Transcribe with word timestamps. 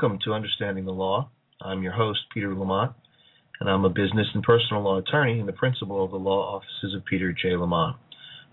Welcome 0.00 0.18
to 0.24 0.32
Understanding 0.32 0.86
the 0.86 0.92
Law. 0.92 1.28
I'm 1.60 1.82
your 1.82 1.92
host, 1.92 2.20
Peter 2.32 2.54
Lamont, 2.54 2.92
and 3.60 3.68
I'm 3.68 3.84
a 3.84 3.90
business 3.90 4.28
and 4.32 4.42
personal 4.42 4.82
law 4.82 4.96
attorney 4.96 5.38
and 5.38 5.46
the 5.46 5.52
principal 5.52 6.02
of 6.02 6.10
the 6.10 6.16
law 6.16 6.56
offices 6.56 6.96
of 6.96 7.04
Peter 7.04 7.34
J. 7.34 7.54
Lamont. 7.54 7.98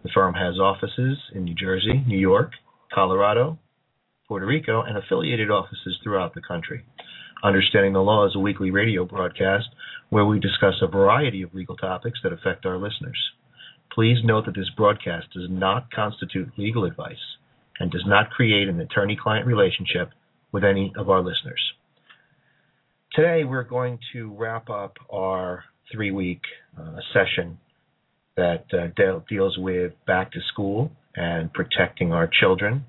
The 0.04 0.10
firm 0.14 0.34
has 0.34 0.60
offices 0.60 1.18
in 1.34 1.46
New 1.46 1.56
Jersey, 1.56 2.04
New 2.06 2.18
York, 2.18 2.52
Colorado, 2.94 3.58
Puerto 4.28 4.46
Rico, 4.46 4.82
and 4.82 4.98
affiliated 4.98 5.50
offices 5.50 5.98
throughout 6.04 6.36
the 6.36 6.42
country. 6.46 6.84
Understanding 7.42 7.94
the 7.94 8.02
Law 8.02 8.28
is 8.28 8.36
a 8.36 8.40
weekly 8.40 8.70
radio 8.70 9.06
broadcast 9.06 9.68
where 10.10 10.26
we 10.26 10.42
discuss 10.42 10.74
a 10.82 10.88
variety 10.88 11.44
of 11.44 11.54
legal 11.54 11.78
topics 11.78 12.20
that 12.24 12.34
affect 12.34 12.66
our 12.66 12.78
listeners. 12.78 13.20
Please 13.94 14.18
note 14.26 14.48
that 14.48 14.56
this 14.56 14.70
broadcast 14.76 15.28
does 15.34 15.48
not 15.50 15.90
constitute 15.92 16.50
legal 16.58 16.84
advice 16.84 17.16
and 17.80 17.90
does 17.90 18.04
not 18.06 18.32
create 18.32 18.68
an 18.68 18.82
attorney 18.82 19.18
client 19.18 19.48
relationship 19.48 20.10
with 20.52 20.64
any 20.64 20.94
of 20.98 21.10
our 21.10 21.22
listeners. 21.22 21.62
Today, 23.14 23.44
we're 23.44 23.64
going 23.64 24.00
to 24.14 24.34
wrap 24.36 24.70
up 24.70 24.98
our 25.10 25.64
three 25.92 26.12
week 26.12 26.42
uh, 26.80 26.98
session 27.14 27.58
that 28.36 28.66
uh, 28.74 28.88
de- 28.96 29.24
deals 29.28 29.58
with 29.58 29.94
back 30.06 30.32
to 30.32 30.40
school 30.52 30.92
and 31.16 31.52
protecting 31.54 32.14
our 32.14 32.30
children. 32.40 32.86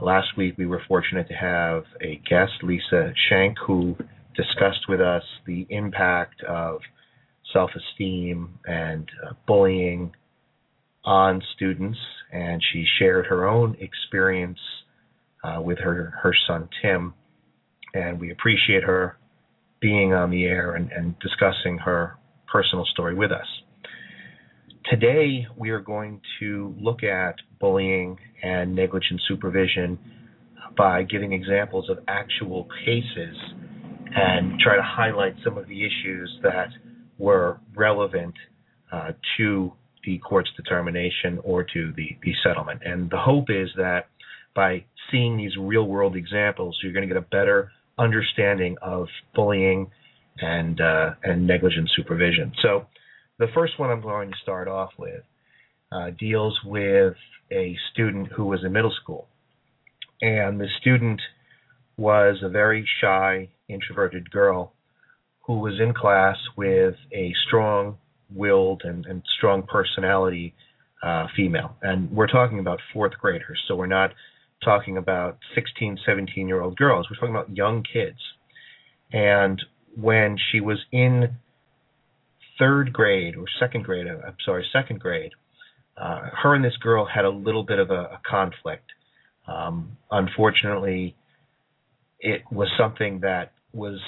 Last 0.00 0.28
week, 0.36 0.54
we 0.56 0.66
were 0.66 0.82
fortunate 0.86 1.28
to 1.28 1.34
have 1.34 1.84
a 2.00 2.20
guest, 2.28 2.52
Lisa 2.62 3.12
Shank, 3.28 3.58
who 3.66 3.96
discussed 4.36 4.88
with 4.88 5.00
us 5.00 5.24
the 5.46 5.66
impact 5.68 6.42
of 6.44 6.80
self 7.52 7.70
esteem 7.74 8.58
and 8.64 9.08
uh, 9.26 9.32
bullying 9.46 10.12
on 11.04 11.42
students, 11.56 11.98
and 12.32 12.62
she 12.72 12.84
shared 12.98 13.26
her 13.26 13.48
own 13.48 13.76
experience 13.80 14.58
uh, 15.44 15.60
with 15.60 15.78
her 15.78 16.14
her 16.22 16.34
son 16.46 16.68
Tim, 16.82 17.14
and 17.94 18.20
we 18.20 18.30
appreciate 18.30 18.84
her 18.84 19.16
being 19.80 20.12
on 20.12 20.30
the 20.30 20.44
air 20.44 20.74
and, 20.74 20.90
and 20.92 21.18
discussing 21.20 21.78
her 21.78 22.16
personal 22.52 22.84
story 22.92 23.14
with 23.14 23.32
us. 23.32 23.46
Today, 24.90 25.46
we 25.56 25.70
are 25.70 25.80
going 25.80 26.20
to 26.40 26.74
look 26.78 27.02
at 27.02 27.36
bullying 27.60 28.18
and 28.42 28.74
negligent 28.74 29.20
supervision 29.28 29.98
by 30.76 31.02
giving 31.02 31.32
examples 31.32 31.88
of 31.90 31.98
actual 32.08 32.66
cases 32.84 33.36
and 34.14 34.58
try 34.58 34.76
to 34.76 34.82
highlight 34.82 35.34
some 35.44 35.56
of 35.56 35.68
the 35.68 35.84
issues 35.84 36.30
that 36.42 36.68
were 37.18 37.60
relevant 37.76 38.34
uh, 38.92 39.12
to 39.36 39.72
the 40.04 40.18
court's 40.18 40.50
determination 40.56 41.38
or 41.44 41.62
to 41.62 41.92
the, 41.96 42.16
the 42.22 42.32
settlement. 42.42 42.80
And 42.84 43.10
the 43.10 43.18
hope 43.18 43.50
is 43.50 43.68
that 43.76 44.06
by 44.54 44.84
seeing 45.10 45.36
these 45.36 45.56
real 45.58 45.84
world 45.84 46.16
examples, 46.16 46.78
you're 46.82 46.92
going 46.92 47.08
to 47.08 47.12
get 47.12 47.16
a 47.16 47.26
better 47.26 47.70
understanding 47.98 48.76
of 48.82 49.06
bullying 49.34 49.90
and 50.38 50.80
uh, 50.80 51.10
and 51.22 51.46
negligent 51.46 51.90
supervision. 51.94 52.52
So, 52.62 52.86
the 53.38 53.48
first 53.54 53.78
one 53.78 53.90
I'm 53.90 54.00
going 54.00 54.30
to 54.30 54.36
start 54.42 54.68
off 54.68 54.90
with 54.98 55.22
uh, 55.92 56.10
deals 56.18 56.58
with 56.64 57.14
a 57.52 57.76
student 57.92 58.28
who 58.32 58.44
was 58.44 58.60
in 58.64 58.72
middle 58.72 58.94
school, 59.02 59.28
and 60.20 60.60
the 60.60 60.68
student 60.80 61.20
was 61.96 62.38
a 62.42 62.48
very 62.48 62.88
shy, 63.00 63.48
introverted 63.68 64.30
girl 64.30 64.72
who 65.46 65.58
was 65.58 65.74
in 65.80 65.92
class 65.92 66.36
with 66.56 66.94
a 67.12 67.34
strong-willed 67.46 68.82
and, 68.84 69.04
and 69.06 69.22
strong 69.36 69.62
personality 69.62 70.54
uh, 71.02 71.26
female, 71.36 71.76
and 71.82 72.10
we're 72.10 72.28
talking 72.28 72.58
about 72.58 72.78
fourth 72.92 73.12
graders. 73.20 73.60
So 73.66 73.74
we're 73.74 73.86
not 73.86 74.12
talking 74.64 74.96
about 74.96 75.38
16, 75.54 75.98
17 76.04 76.48
year 76.48 76.60
old 76.60 76.76
girls. 76.76 77.08
We're 77.10 77.16
talking 77.16 77.34
about 77.34 77.56
young 77.56 77.82
kids. 77.82 78.18
And 79.12 79.60
when 79.96 80.36
she 80.50 80.60
was 80.60 80.78
in 80.92 81.36
third 82.58 82.92
grade 82.92 83.36
or 83.36 83.44
second 83.58 83.84
grade, 83.84 84.06
uh, 84.06 84.26
I'm 84.26 84.36
sorry, 84.44 84.66
second 84.72 85.00
grade, 85.00 85.32
uh, 85.96 86.20
her 86.42 86.54
and 86.54 86.64
this 86.64 86.76
girl 86.76 87.06
had 87.06 87.24
a 87.24 87.30
little 87.30 87.64
bit 87.64 87.78
of 87.78 87.90
a, 87.90 87.94
a 88.02 88.20
conflict. 88.28 88.90
Um, 89.46 89.96
unfortunately, 90.10 91.16
it 92.20 92.42
was 92.52 92.68
something 92.78 93.20
that 93.20 93.52
was 93.72 93.98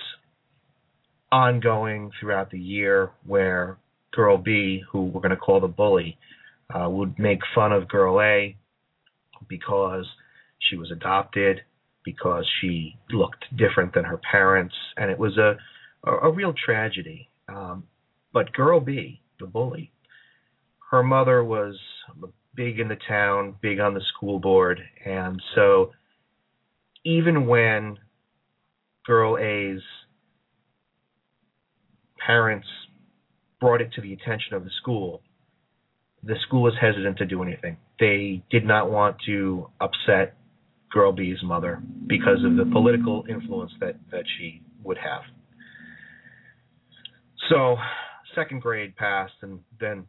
ongoing 1.31 2.11
throughout 2.21 2.51
the 2.51 2.59
year 2.59 3.11
where 3.27 3.79
girl 4.13 4.37
B, 4.37 4.83
who 4.91 5.05
we're 5.05 5.23
going 5.23 5.31
to 5.31 5.37
call 5.37 5.61
the 5.61 5.69
bully, 5.69 6.19
uh, 6.73 6.89
would 6.89 7.19
make 7.19 7.41
fun 7.55 7.73
of 7.73 7.89
girl 7.89 8.21
A 8.21 8.57
because 9.49 10.07
she 10.69 10.77
was 10.77 10.91
adopted 10.91 11.61
because 12.05 12.45
she 12.61 12.97
looked 13.11 13.45
different 13.57 13.95
than 13.95 14.05
her 14.05 14.21
parents, 14.31 14.75
and 14.97 15.11
it 15.11 15.19
was 15.19 15.37
a 15.39 15.57
a, 16.05 16.29
a 16.29 16.33
real 16.33 16.53
tragedy. 16.53 17.29
Um, 17.49 17.85
but 18.33 18.53
girl 18.53 18.81
B, 18.81 19.21
the 19.39 19.47
bully, 19.47 19.93
her 20.91 21.03
mother 21.03 21.45
was 21.45 21.77
big 22.55 22.81
in 22.81 22.89
the 22.89 22.99
town, 23.09 23.55
big 23.61 23.81
on 23.81 23.95
the 23.95 24.03
school 24.15 24.39
board, 24.39 24.81
and 25.05 25.41
so 25.55 25.93
even 27.05 27.47
when 27.47 27.99
girl 29.07 29.39
A's 29.39 29.81
parents 32.25 32.67
brought 33.61 33.81
it 33.81 33.93
to 33.95 34.01
the 34.01 34.13
attention 34.13 34.55
of 34.55 34.65
the 34.65 34.71
school, 34.81 35.23
the 36.23 36.35
school 36.47 36.63
was 36.63 36.75
hesitant 36.81 37.19
to 37.19 37.27
do 37.27 37.43
anything. 37.43 37.77
They 37.99 38.43
did 38.51 38.65
not 38.65 38.91
want 38.91 39.17
to 39.27 39.69
upset 39.81 40.37
Girl 40.93 41.13
B's 41.13 41.43
mother 41.43 41.83
because 42.07 42.45
of 42.45 42.57
the 42.57 42.71
political 42.71 43.25
influence 43.29 43.73
that, 43.81 43.97
that 44.11 44.25
she 44.39 44.63
would 44.85 44.99
have. 44.99 45.23
So, 47.49 47.77
second 48.35 48.63
grade 48.63 48.97
passed, 48.97 49.33
and 49.43 49.61
then 49.81 50.07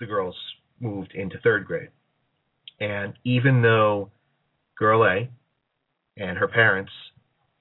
the 0.00 0.06
girls 0.06 0.36
moved 0.80 1.12
into 1.14 1.38
third 1.42 1.64
grade. 1.64 1.88
And 2.80 3.14
even 3.24 3.62
though 3.62 4.10
Girl 4.78 5.04
A 5.04 5.30
and 6.16 6.38
her 6.38 6.48
parents 6.48 6.92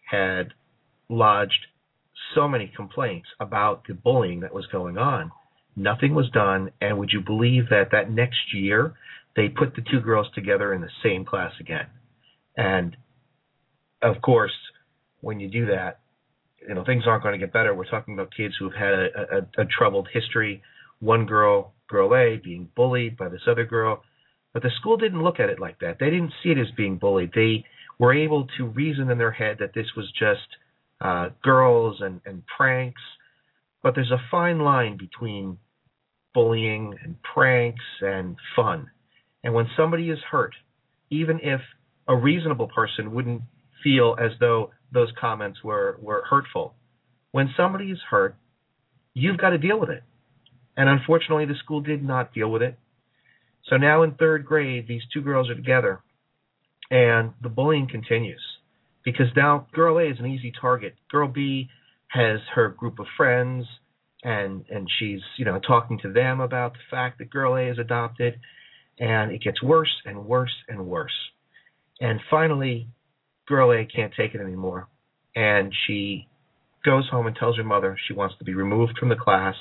had 0.09 0.53
lodged 1.09 1.67
so 2.33 2.47
many 2.47 2.71
complaints 2.75 3.27
about 3.39 3.83
the 3.87 3.93
bullying 3.93 4.41
that 4.41 4.53
was 4.53 4.65
going 4.67 4.97
on, 4.97 5.31
nothing 5.75 6.13
was 6.13 6.29
done. 6.31 6.71
And 6.81 6.97
would 6.97 7.11
you 7.13 7.21
believe 7.21 7.69
that 7.69 7.89
that 7.91 8.11
next 8.11 8.53
year 8.53 8.93
they 9.35 9.47
put 9.49 9.75
the 9.75 9.83
two 9.89 10.01
girls 10.01 10.27
together 10.35 10.73
in 10.73 10.81
the 10.81 10.89
same 11.03 11.25
class 11.25 11.53
again? 11.59 11.87
And 12.57 12.95
of 14.01 14.21
course, 14.21 14.53
when 15.21 15.39
you 15.39 15.49
do 15.49 15.67
that, 15.67 15.99
you 16.67 16.73
know 16.73 16.83
things 16.83 17.03
aren't 17.05 17.23
going 17.23 17.39
to 17.39 17.45
get 17.45 17.53
better. 17.53 17.73
We're 17.73 17.89
talking 17.89 18.13
about 18.13 18.29
kids 18.35 18.55
who've 18.59 18.73
had 18.73 18.93
a, 18.93 19.07
a, 19.31 19.61
a 19.63 19.65
troubled 19.65 20.07
history. 20.13 20.61
One 20.99 21.25
girl, 21.25 21.73
girl 21.87 22.15
A, 22.15 22.37
being 22.43 22.69
bullied 22.75 23.17
by 23.17 23.29
this 23.29 23.41
other 23.47 23.65
girl, 23.65 24.03
but 24.53 24.63
the 24.63 24.71
school 24.79 24.97
didn't 24.97 25.23
look 25.23 25.39
at 25.39 25.49
it 25.49 25.59
like 25.59 25.79
that. 25.79 25.97
They 25.99 26.09
didn't 26.09 26.33
see 26.41 26.49
it 26.49 26.57
as 26.57 26.67
being 26.77 26.97
bullied. 26.97 27.31
They 27.35 27.65
were 27.99 28.13
able 28.13 28.47
to 28.57 28.65
reason 28.65 29.09
in 29.09 29.17
their 29.17 29.31
head 29.31 29.57
that 29.59 29.73
this 29.73 29.87
was 29.95 30.11
just 30.17 30.47
uh, 31.01 31.29
girls 31.43 31.97
and, 31.99 32.21
and 32.25 32.43
pranks. 32.57 33.01
But 33.83 33.95
there's 33.95 34.11
a 34.11 34.21
fine 34.31 34.59
line 34.59 34.97
between 34.97 35.57
bullying 36.33 36.95
and 37.03 37.15
pranks 37.21 37.83
and 38.01 38.35
fun. 38.55 38.89
And 39.43 39.53
when 39.53 39.67
somebody 39.77 40.09
is 40.09 40.19
hurt, 40.29 40.55
even 41.09 41.39
if 41.43 41.61
a 42.07 42.15
reasonable 42.15 42.67
person 42.67 43.13
wouldn't 43.13 43.41
feel 43.83 44.15
as 44.19 44.31
though 44.39 44.71
those 44.91 45.09
comments 45.19 45.63
were, 45.63 45.97
were 46.01 46.23
hurtful. 46.29 46.73
When 47.31 47.49
somebody 47.57 47.91
is 47.91 47.99
hurt, 48.09 48.35
you've 49.13 49.37
got 49.37 49.49
to 49.49 49.57
deal 49.57 49.79
with 49.79 49.89
it. 49.89 50.03
And 50.77 50.89
unfortunately, 50.89 51.45
the 51.45 51.55
school 51.63 51.81
did 51.81 52.03
not 52.03 52.33
deal 52.33 52.49
with 52.49 52.61
it. 52.61 52.77
So 53.69 53.77
now 53.77 54.03
in 54.03 54.13
third 54.13 54.45
grade, 54.45 54.87
these 54.87 55.01
two 55.13 55.21
girls 55.21 55.49
are 55.49 55.55
together, 55.55 56.01
and 56.91 57.33
the 57.41 57.49
bullying 57.49 57.87
continues 57.89 58.41
because 59.03 59.27
now 59.35 59.67
girl 59.73 59.97
A 59.97 60.03
is 60.03 60.19
an 60.19 60.27
easy 60.27 60.51
target. 60.59 60.95
Girl 61.09 61.27
B 61.27 61.69
has 62.09 62.39
her 62.53 62.69
group 62.69 62.99
of 62.99 63.07
friends, 63.17 63.65
and 64.23 64.65
and 64.69 64.87
she's 64.99 65.21
you 65.37 65.45
know 65.45 65.59
talking 65.59 65.99
to 65.99 66.11
them 66.11 66.41
about 66.41 66.73
the 66.73 66.79
fact 66.91 67.17
that 67.17 67.31
girl 67.31 67.55
A 67.55 67.69
is 67.71 67.79
adopted, 67.79 68.39
and 68.99 69.31
it 69.31 69.41
gets 69.41 69.63
worse 69.63 69.93
and 70.05 70.25
worse 70.25 70.53
and 70.67 70.85
worse. 70.85 71.13
And 71.99 72.19
finally, 72.29 72.87
girl 73.47 73.71
A 73.71 73.85
can't 73.85 74.13
take 74.15 74.35
it 74.35 74.41
anymore. 74.41 74.87
And 75.35 75.73
she 75.85 76.27
goes 76.83 77.07
home 77.09 77.27
and 77.27 77.35
tells 77.35 77.57
her 77.57 77.63
mother 77.63 77.97
she 78.07 78.13
wants 78.13 78.35
to 78.39 78.45
be 78.45 78.53
removed 78.53 78.97
from 78.99 79.09
the 79.09 79.15
class. 79.15 79.55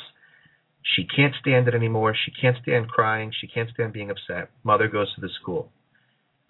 She 0.82 1.04
can't 1.04 1.34
stand 1.40 1.68
it 1.68 1.74
anymore. 1.74 2.14
She 2.14 2.32
can't 2.38 2.56
stand 2.62 2.88
crying. 2.88 3.32
She 3.40 3.46
can't 3.46 3.70
stand 3.70 3.92
being 3.92 4.10
upset. 4.10 4.50
Mother 4.62 4.88
goes 4.88 5.12
to 5.14 5.20
the 5.20 5.30
school. 5.40 5.70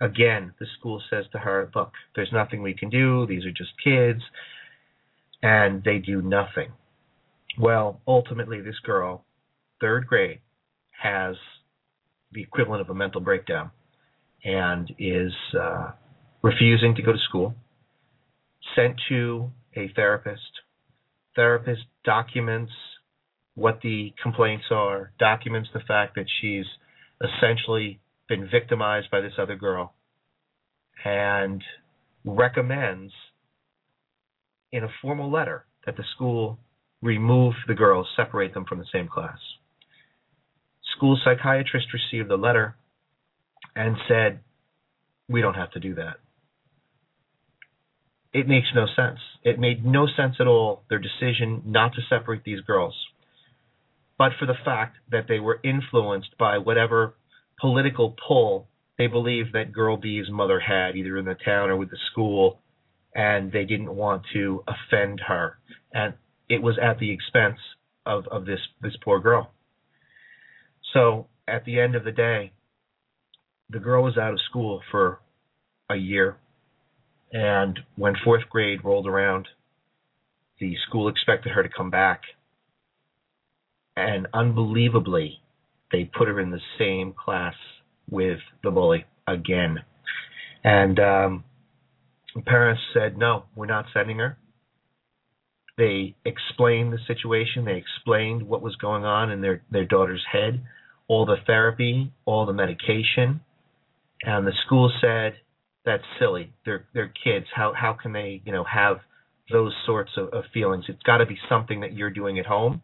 Again, 0.01 0.53
the 0.59 0.67
school 0.79 1.01
says 1.09 1.25
to 1.33 1.39
her, 1.39 1.71
Look, 1.75 1.93
there's 2.17 2.33
nothing 2.33 2.63
we 2.63 2.75
can 2.75 2.91
do. 2.91 3.27
These 3.27 3.45
are 3.45 3.53
just 3.53 3.71
kids. 3.83 4.21
And 5.43 5.85
they 5.85 5.99
do 5.99 6.21
nothing. 6.21 6.73
Well, 7.59 8.01
ultimately, 8.09 8.61
this 8.61 8.79
girl, 8.85 9.25
third 9.81 10.07
grade, 10.07 10.41
has 11.01 11.37
the 12.33 12.43
equivalent 12.43 12.81
of 12.81 12.91
a 12.91 12.95
mental 12.95 13.21
breakdown 13.21 13.71
and 14.45 14.91
is 14.99 15.33
uh, 15.59 15.91
refusing 16.43 16.95
to 16.97 17.03
go 17.03 17.13
to 17.13 17.19
school. 17.29 17.55
sent 18.77 19.01
to 19.09 19.51
a 19.77 19.91
therapist. 19.95 20.43
Therapist 21.35 21.83
documents 22.05 22.73
what 23.55 23.81
the 23.83 24.13
complaints 24.23 24.65
are, 24.71 25.13
documents 25.19 25.69
the 25.73 25.81
fact 25.81 26.17
that 26.17 26.27
she's 26.41 26.67
essentially 27.23 28.01
been 28.29 28.49
victimized 28.51 29.11
by 29.11 29.21
this 29.21 29.35
other 29.39 29.57
girl, 29.57 29.95
and 31.05 31.63
recommends 32.25 33.13
in 34.73 34.83
a 34.83 34.89
formal 35.01 35.31
letter 35.31 35.67
that 35.87 35.97
the 35.97 36.05
school 36.15 36.59
remove 37.01 37.55
the 37.69 37.75
girls, 37.75 38.09
separate 38.17 38.55
them 38.55 38.65
from 38.69 38.79
the 38.79 38.87
same 38.93 39.07
class. 39.07 39.39
School 40.97 41.19
psychiatrist 41.25 41.87
received 41.93 42.29
the 42.29 42.37
letter 42.37 42.77
and 43.77 43.97
said, 44.09 44.41
We 45.29 45.41
don't 45.41 45.55
have 45.55 45.73
to 45.73 45.81
do 45.81 45.95
that. 45.97 46.17
It 48.33 48.49
makes 48.49 48.69
no 48.75 48.87
sense. 48.97 49.21
It 49.43 49.59
made 49.59 49.85
no 49.85 50.07
sense 50.07 50.37
at 50.41 50.47
all, 50.47 50.83
their 50.89 50.99
decision 50.99 51.63
not 51.67 51.95
to 51.95 52.01
separate 52.09 52.43
these 52.45 52.61
girls, 52.61 52.95
but 54.19 54.33
for 54.39 54.47
the 54.47 54.57
fact 54.65 54.97
that 55.11 55.27
they 55.29 55.39
were 55.39 55.61
influenced 55.63 56.37
by 56.39 56.59
whatever 56.59 57.15
political 57.61 58.17
pull 58.27 58.69
they 58.99 59.07
believed 59.07 59.53
that 59.53 59.73
girl 59.73 59.97
B's 59.97 60.31
mother 60.31 60.61
had, 60.61 60.97
either 60.97 61.19
in 61.19 61.25
the 61.25 61.35
town 61.35 61.71
or 61.71 61.77
with 61.77 61.91
the 61.91 61.99
school, 62.13 62.61
and 63.15 63.51
they 63.51 63.65
didn't 63.65 63.95
want 63.95 64.23
to 64.33 64.63
offend 64.69 65.21
her. 65.27 65.59
And 65.93 66.15
it 66.49 66.63
was 66.63 66.79
at 66.81 66.99
the 66.99 67.11
expense 67.11 67.59
of, 68.07 68.27
of 68.29 68.47
this, 68.47 68.61
this 68.81 68.97
poor 69.03 69.21
girl. 69.21 69.51
So 70.93 71.27
at 71.49 71.65
the 71.65 71.81
end 71.81 71.97
of 71.97 72.05
the 72.05 72.13
day, 72.13 72.53
the 73.71 73.79
girl 73.79 74.03
was 74.03 74.17
out 74.17 74.33
of 74.33 74.41
school 74.49 74.81
for 74.91 75.21
a 75.91 75.97
year. 75.97 76.37
And 77.33 77.79
when 77.97 78.15
fourth 78.25 78.49
grade 78.49 78.85
rolled 78.85 79.09
around, 79.09 79.49
the 80.61 80.77
school 80.87 81.09
expected 81.09 81.53
her 81.53 81.63
to 81.63 81.69
come 81.69 81.91
back. 81.91 82.23
And 83.97 84.29
unbelievably, 84.33 85.41
they 85.91 86.05
put 86.05 86.29
her 86.29 86.41
in 86.41 86.51
the 86.51 86.61
same 86.79 87.13
class 87.13 87.55
with 88.11 88.39
the 88.63 88.71
bully 88.71 89.05
again. 89.27 89.79
And 90.63 90.99
um, 90.99 91.45
parents 92.47 92.83
said, 92.93 93.19
no, 93.19 93.45
we're 93.55 93.67
not 93.67 93.87
sending 93.93 94.19
her. 94.19 94.39
They 95.77 96.15
explained 96.25 96.93
the 96.93 96.99
situation. 97.07 97.65
They 97.65 97.77
explained 97.77 98.45
what 98.45 98.63
was 98.63 98.77
going 98.77 99.05
on 99.05 99.31
in 99.31 99.41
their, 99.41 99.63
their 99.71 99.85
daughter's 99.85 100.25
head, 100.31 100.63
all 101.09 101.27
the 101.27 101.37
therapy, 101.47 102.13
all 102.25 102.47
the 102.47 102.53
medication. 102.53 103.41
And 104.25 104.47
the 104.47 104.53
school 104.65 104.91
said, 105.01 105.35
that's 105.85 106.03
silly. 106.19 106.53
They're, 106.65 106.87
they're 106.95 107.13
kids. 107.23 107.47
How, 107.55 107.73
how 107.77 107.93
can 108.01 108.13
they, 108.13 108.41
you 108.45 108.53
know, 108.53 108.65
have 108.65 108.99
those 109.53 109.75
sorts 109.85 110.13
of, 110.17 110.29
of 110.29 110.45
feelings? 110.53 110.87
It's 110.89 111.03
got 111.03 111.19
to 111.19 111.27
be 111.27 111.39
something 111.49 111.81
that 111.81 111.93
you're 111.93 112.11
doing 112.11 112.39
at 112.39 112.47
home. 112.47 112.83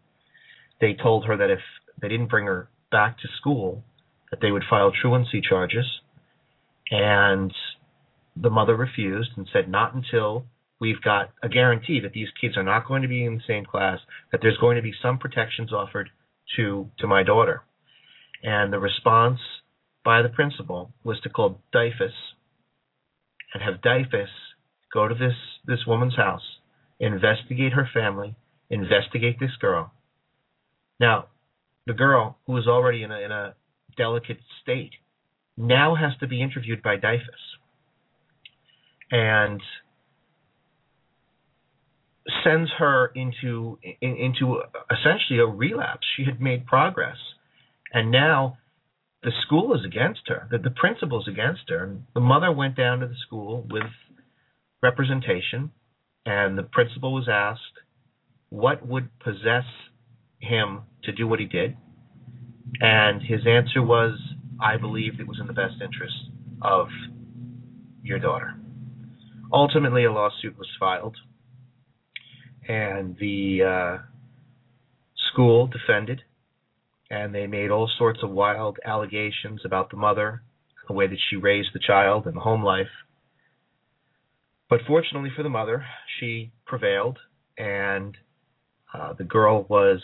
They 0.81 0.95
told 0.95 1.25
her 1.27 1.37
that 1.37 1.51
if 1.51 1.61
they 2.01 2.09
didn't 2.09 2.29
bring 2.29 2.47
her 2.47 2.69
back 2.91 3.19
to 3.19 3.29
school, 3.39 3.83
that 4.31 4.41
they 4.43 4.51
would 4.51 4.65
file 4.69 4.93
truancy 4.93 5.41
charges. 5.41 5.87
And 6.91 7.53
the 8.37 8.51
mother 8.51 8.77
refused 8.77 9.31
and 9.37 9.49
said, 9.53 9.69
not 9.69 9.95
until 9.95 10.45
we've 10.81 11.01
got 11.03 11.31
a 11.43 11.49
guarantee 11.49 12.01
that 12.01 12.13
these 12.13 12.29
kids 12.41 12.57
are 12.57 12.63
not 12.63 12.87
going 12.87 13.03
to 13.03 13.09
be 13.09 13.25
in 13.25 13.37
the 13.37 13.43
same 13.47 13.65
class, 13.65 13.99
that 14.33 14.41
there's 14.43 14.57
going 14.59 14.77
to 14.77 14.83
be 14.83 14.93
some 15.03 15.19
protections 15.19 15.73
offered 15.73 16.11
to 16.57 16.91
to 16.99 17.07
my 17.07 17.23
daughter. 17.23 17.63
And 18.43 18.73
the 18.73 18.79
response 18.79 19.39
by 20.05 20.23
the 20.23 20.29
principal 20.29 20.93
was 21.05 21.21
to 21.23 21.29
call 21.29 21.61
DYFS 21.75 22.13
and 23.55 23.63
have 23.63 23.81
DYFS 23.83 24.29
go 24.93 25.09
to 25.09 25.15
this 25.15 25.35
this 25.67 25.87
woman's 25.87 26.17
house, 26.17 26.43
investigate 26.99 27.73
her 27.73 27.89
family, 27.93 28.35
investigate 28.71 29.39
this 29.39 29.55
girl. 29.61 29.93
Now, 30.99 31.27
the 31.87 31.95
girl 31.95 32.39
who 32.47 32.57
is 32.59 32.67
already 32.67 33.03
in 33.03 33.11
a, 33.11 33.21
in 33.21 33.31
a 33.31 33.55
delicate 33.97 34.39
state 34.63 34.93
now 35.57 35.95
has 35.95 36.13
to 36.21 36.27
be 36.27 36.43
interviewed 36.43 36.83
by 36.83 36.97
DYFS. 36.97 37.21
And 39.13 39.61
sends 42.45 42.71
her 42.79 43.11
into 43.15 43.79
in, 43.83 44.17
into 44.17 44.63
essentially 44.91 45.41
a 45.41 45.47
relapse. 45.47 46.07
She 46.17 46.25
had 46.25 46.41
made 46.41 46.67
progress, 46.67 47.17
and 47.93 48.11
now 48.11 48.59
the 49.23 49.33
school 49.45 49.75
is 49.75 49.85
against 49.85 50.21
her. 50.29 50.49
The, 50.51 50.59
the 50.59 50.71
principal 50.71 51.21
is 51.21 51.29
against 51.29 51.69
her. 51.69 51.85
And 51.85 52.05
the 52.15 52.21
mother 52.21 52.51
went 52.53 52.77
down 52.77 53.01
to 53.01 53.07
the 53.07 53.17
school 53.27 53.67
with 53.71 53.91
representation, 54.83 55.71
and 56.25 56.57
the 56.57 56.63
principal 56.63 57.13
was 57.13 57.29
asked 57.31 57.61
what 58.49 58.87
would 58.87 59.09
possess 59.21 59.65
him 60.39 60.81
to 61.05 61.13
do 61.13 61.27
what 61.27 61.39
he 61.39 61.47
did, 61.47 61.77
and 62.81 63.23
his 63.23 63.47
answer 63.47 63.83
was, 63.83 64.19
"I 64.61 64.77
believed 64.77 65.21
it 65.21 65.29
was 65.29 65.39
in 65.39 65.47
the 65.47 65.53
best 65.53 65.75
interest 65.83 66.17
of 66.63 66.89
your 68.03 68.19
daughter." 68.19 68.55
Ultimately, 69.53 70.05
a 70.05 70.13
lawsuit 70.13 70.57
was 70.59 70.69
filed 70.79 71.17
and 72.71 73.17
the 73.19 73.63
uh, 73.65 73.99
school 75.33 75.67
defended, 75.67 76.23
and 77.11 77.35
they 77.35 77.47
made 77.47 77.71
all 77.71 77.91
sorts 77.99 78.21
of 78.23 78.31
wild 78.31 78.79
allegations 78.85 79.63
about 79.65 79.91
the 79.91 79.97
mother, 79.97 80.43
the 80.87 80.95
way 80.95 81.07
that 81.07 81.19
she 81.29 81.37
raised 81.37 81.71
the 81.75 81.81
child, 81.85 82.27
and 82.27 82.37
the 82.37 82.41
home 82.41 82.63
life. 82.63 82.89
But 84.69 84.81
fortunately 84.87 85.31
for 85.35 85.43
the 85.43 85.49
mother, 85.49 85.85
she 86.19 86.53
prevailed, 86.67 87.19
and 87.59 88.17
uh, 88.95 89.15
the 89.15 89.25
girl 89.25 89.67
was 89.69 90.01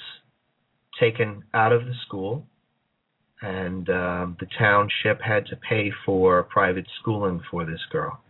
taken 0.99 1.45
out 1.55 1.73
of 1.73 1.85
the 1.85 1.95
school, 2.07 2.47
and 3.41 3.89
um, 3.91 4.37
the 4.41 4.47
township 4.59 5.21
had 5.21 5.47
to 5.47 5.57
pay 5.57 5.93
for 6.05 6.43
private 6.45 6.87
schooling 7.01 7.41
for 7.51 7.65
this 7.65 7.81
girl. 7.93 8.21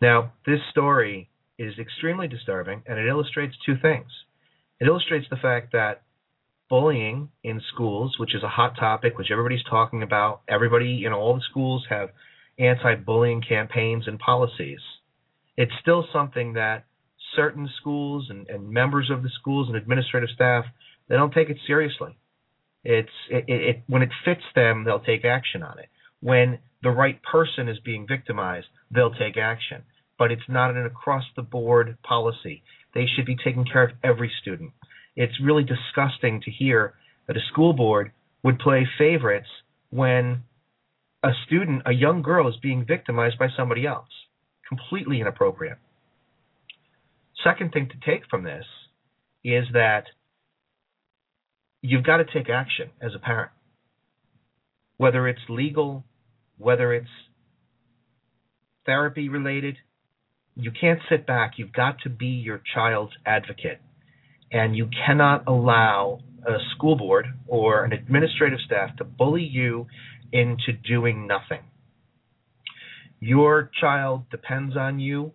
Now, 0.00 0.32
this 0.46 0.60
story 0.70 1.28
is 1.58 1.74
extremely 1.78 2.28
disturbing, 2.28 2.82
and 2.86 2.98
it 2.98 3.06
illustrates 3.06 3.54
two 3.64 3.76
things. 3.80 4.08
It 4.80 4.86
illustrates 4.86 5.26
the 5.30 5.36
fact 5.36 5.72
that 5.72 6.02
bullying 6.72 7.28
in 7.44 7.60
schools, 7.74 8.16
which 8.18 8.34
is 8.34 8.42
a 8.42 8.48
hot 8.48 8.74
topic, 8.80 9.18
which 9.18 9.30
everybody's 9.30 9.62
talking 9.68 10.02
about, 10.02 10.40
everybody 10.48 11.04
in 11.04 11.12
all 11.12 11.34
the 11.34 11.42
schools 11.50 11.84
have 11.90 12.08
anti-bullying 12.58 13.42
campaigns 13.46 14.08
and 14.08 14.18
policies. 14.18 14.80
It's 15.58 15.72
still 15.82 16.06
something 16.14 16.54
that 16.54 16.86
certain 17.36 17.68
schools 17.78 18.28
and, 18.30 18.48
and 18.48 18.70
members 18.70 19.10
of 19.10 19.22
the 19.22 19.28
schools 19.38 19.68
and 19.68 19.76
administrative 19.76 20.30
staff 20.34 20.64
they 21.10 21.16
don't 21.16 21.34
take 21.34 21.50
it 21.50 21.58
seriously. 21.66 22.16
It's 22.84 23.10
it, 23.28 23.44
it, 23.48 23.62
it 23.62 23.82
when 23.86 24.00
it 24.00 24.08
fits 24.24 24.44
them, 24.54 24.84
they'll 24.84 25.00
take 25.00 25.26
action 25.26 25.62
on 25.62 25.78
it. 25.78 25.90
When 26.20 26.58
the 26.82 26.90
right 26.90 27.20
person 27.22 27.68
is 27.68 27.76
being 27.84 28.06
victimized, 28.08 28.68
they'll 28.90 29.12
take 29.12 29.36
action 29.36 29.82
but 30.22 30.30
it's 30.30 30.48
not 30.48 30.70
an 30.70 30.86
across 30.86 31.24
the 31.34 31.42
board 31.42 31.98
policy. 32.04 32.62
They 32.94 33.06
should 33.06 33.26
be 33.26 33.34
taking 33.34 33.64
care 33.64 33.82
of 33.82 33.90
every 34.04 34.30
student. 34.40 34.70
It's 35.16 35.40
really 35.42 35.64
disgusting 35.64 36.40
to 36.42 36.50
hear 36.50 36.94
that 37.26 37.36
a 37.36 37.40
school 37.52 37.72
board 37.72 38.12
would 38.42 38.58
play 38.58 38.86
favorites 38.98 39.48
when 39.90 40.42
a 41.22 41.30
student, 41.46 41.82
a 41.86 41.92
young 41.92 42.22
girl, 42.22 42.48
is 42.48 42.56
being 42.62 42.84
victimized 42.86 43.38
by 43.38 43.48
somebody 43.56 43.86
else. 43.86 44.08
Completely 44.68 45.20
inappropriate. 45.20 45.78
Second 47.44 47.72
thing 47.72 47.88
to 47.88 48.10
take 48.10 48.22
from 48.30 48.44
this 48.44 48.64
is 49.44 49.64
that 49.72 50.04
you've 51.82 52.04
got 52.04 52.18
to 52.18 52.24
take 52.24 52.48
action 52.48 52.90
as 53.00 53.12
a 53.14 53.18
parent. 53.18 53.50
Whether 54.96 55.28
it's 55.28 55.40
legal, 55.48 56.04
whether 56.58 56.92
it's 56.92 57.08
therapy 58.86 59.28
related, 59.28 59.76
you 60.54 60.70
can't 60.70 61.00
sit 61.08 61.26
back. 61.26 61.52
You've 61.56 61.72
got 61.72 61.96
to 62.04 62.08
be 62.08 62.26
your 62.26 62.62
child's 62.74 63.12
advocate. 63.26 63.80
And 64.52 64.76
you 64.76 64.88
cannot 65.06 65.48
allow 65.48 66.20
a 66.46 66.58
school 66.76 66.96
board 66.96 67.26
or 67.46 67.84
an 67.84 67.92
administrative 67.92 68.58
staff 68.66 68.96
to 68.96 69.04
bully 69.04 69.44
you 69.44 69.86
into 70.32 70.72
doing 70.72 71.26
nothing. 71.26 71.62
Your 73.20 73.70
child 73.80 74.24
depends 74.30 74.76
on 74.76 74.98
you. 74.98 75.32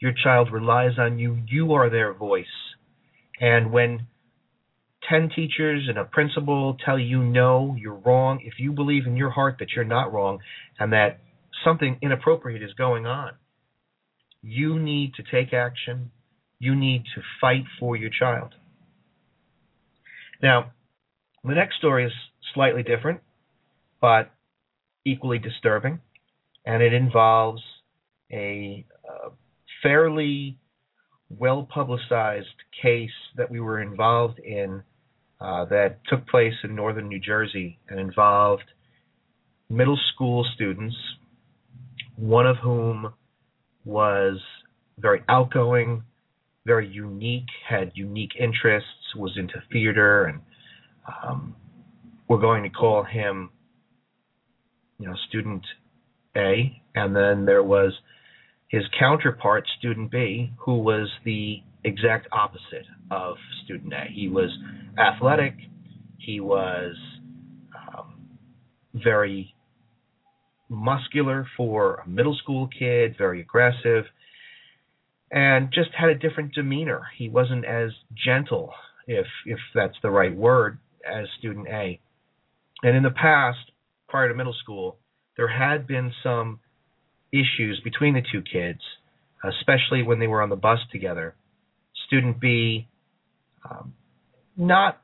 Your 0.00 0.12
child 0.12 0.50
relies 0.52 0.98
on 0.98 1.18
you. 1.18 1.42
You 1.46 1.72
are 1.74 1.90
their 1.90 2.12
voice. 2.14 2.46
And 3.40 3.70
when 3.70 4.06
10 5.08 5.30
teachers 5.34 5.86
and 5.88 5.98
a 5.98 6.04
principal 6.04 6.76
tell 6.84 6.98
you 6.98 7.22
no, 7.22 7.76
you're 7.78 7.94
wrong, 7.94 8.40
if 8.44 8.54
you 8.58 8.72
believe 8.72 9.06
in 9.06 9.16
your 9.16 9.30
heart 9.30 9.56
that 9.58 9.68
you're 9.74 9.84
not 9.84 10.12
wrong 10.12 10.38
and 10.78 10.92
that 10.92 11.20
something 11.64 11.98
inappropriate 12.02 12.62
is 12.62 12.72
going 12.74 13.06
on, 13.06 13.32
you 14.42 14.78
need 14.78 15.14
to 15.14 15.22
take 15.22 15.52
action. 15.52 16.10
You 16.58 16.74
need 16.74 17.04
to 17.14 17.22
fight 17.40 17.64
for 17.78 17.96
your 17.96 18.10
child. 18.10 18.54
Now, 20.42 20.72
the 21.44 21.54
next 21.54 21.76
story 21.76 22.06
is 22.06 22.12
slightly 22.54 22.82
different, 22.82 23.20
but 24.00 24.30
equally 25.04 25.38
disturbing, 25.38 26.00
and 26.66 26.82
it 26.82 26.92
involves 26.92 27.62
a 28.32 28.84
uh, 29.08 29.30
fairly 29.82 30.58
well 31.30 31.66
publicized 31.72 32.46
case 32.82 33.10
that 33.36 33.50
we 33.50 33.60
were 33.60 33.80
involved 33.80 34.38
in 34.38 34.82
uh, 35.40 35.64
that 35.66 36.00
took 36.08 36.26
place 36.26 36.54
in 36.64 36.74
northern 36.74 37.08
New 37.08 37.20
Jersey 37.20 37.78
and 37.88 38.00
involved 38.00 38.64
middle 39.68 39.98
school 40.14 40.44
students, 40.54 40.96
one 42.16 42.46
of 42.46 42.56
whom 42.56 43.12
was 43.84 44.38
very 44.98 45.22
outgoing, 45.28 46.02
very 46.68 46.86
unique, 46.86 47.48
had 47.66 47.90
unique 47.94 48.32
interests, 48.38 49.16
was 49.16 49.32
into 49.38 49.54
theater, 49.72 50.26
and 50.26 50.40
um, 51.08 51.56
we're 52.28 52.38
going 52.38 52.62
to 52.62 52.68
call 52.68 53.02
him, 53.02 53.48
you 54.98 55.06
know, 55.06 55.14
student 55.28 55.64
A. 56.36 56.78
And 56.94 57.16
then 57.16 57.46
there 57.46 57.62
was 57.62 57.94
his 58.68 58.82
counterpart, 59.00 59.64
student 59.78 60.10
B, 60.10 60.52
who 60.58 60.80
was 60.80 61.08
the 61.24 61.62
exact 61.84 62.28
opposite 62.32 62.86
of 63.10 63.36
student 63.64 63.94
A. 63.94 64.04
He 64.12 64.28
was 64.28 64.50
athletic. 64.98 65.54
He 66.18 66.38
was 66.38 66.94
um, 67.74 68.28
very 68.92 69.54
muscular 70.68 71.46
for 71.56 72.02
a 72.04 72.08
middle 72.08 72.36
school 72.42 72.68
kid, 72.78 73.14
very 73.16 73.40
aggressive, 73.40 74.04
and 75.30 75.70
just 75.72 75.90
had 75.98 76.08
a 76.08 76.14
different 76.14 76.54
demeanor. 76.54 77.02
He 77.16 77.28
wasn't 77.28 77.64
as 77.64 77.90
gentle, 78.14 78.72
if 79.06 79.26
if 79.46 79.58
that's 79.74 79.96
the 80.02 80.10
right 80.10 80.34
word, 80.34 80.78
as 81.06 81.26
student 81.38 81.68
A. 81.68 82.00
And 82.82 82.96
in 82.96 83.02
the 83.02 83.10
past, 83.10 83.58
prior 84.08 84.28
to 84.28 84.34
middle 84.34 84.54
school, 84.62 84.98
there 85.36 85.48
had 85.48 85.86
been 85.86 86.12
some 86.22 86.60
issues 87.32 87.80
between 87.84 88.14
the 88.14 88.22
two 88.32 88.42
kids, 88.42 88.80
especially 89.44 90.02
when 90.02 90.18
they 90.18 90.26
were 90.26 90.42
on 90.42 90.48
the 90.48 90.56
bus 90.56 90.78
together. 90.90 91.34
Student 92.06 92.40
B, 92.40 92.88
um, 93.68 93.94
not 94.56 95.02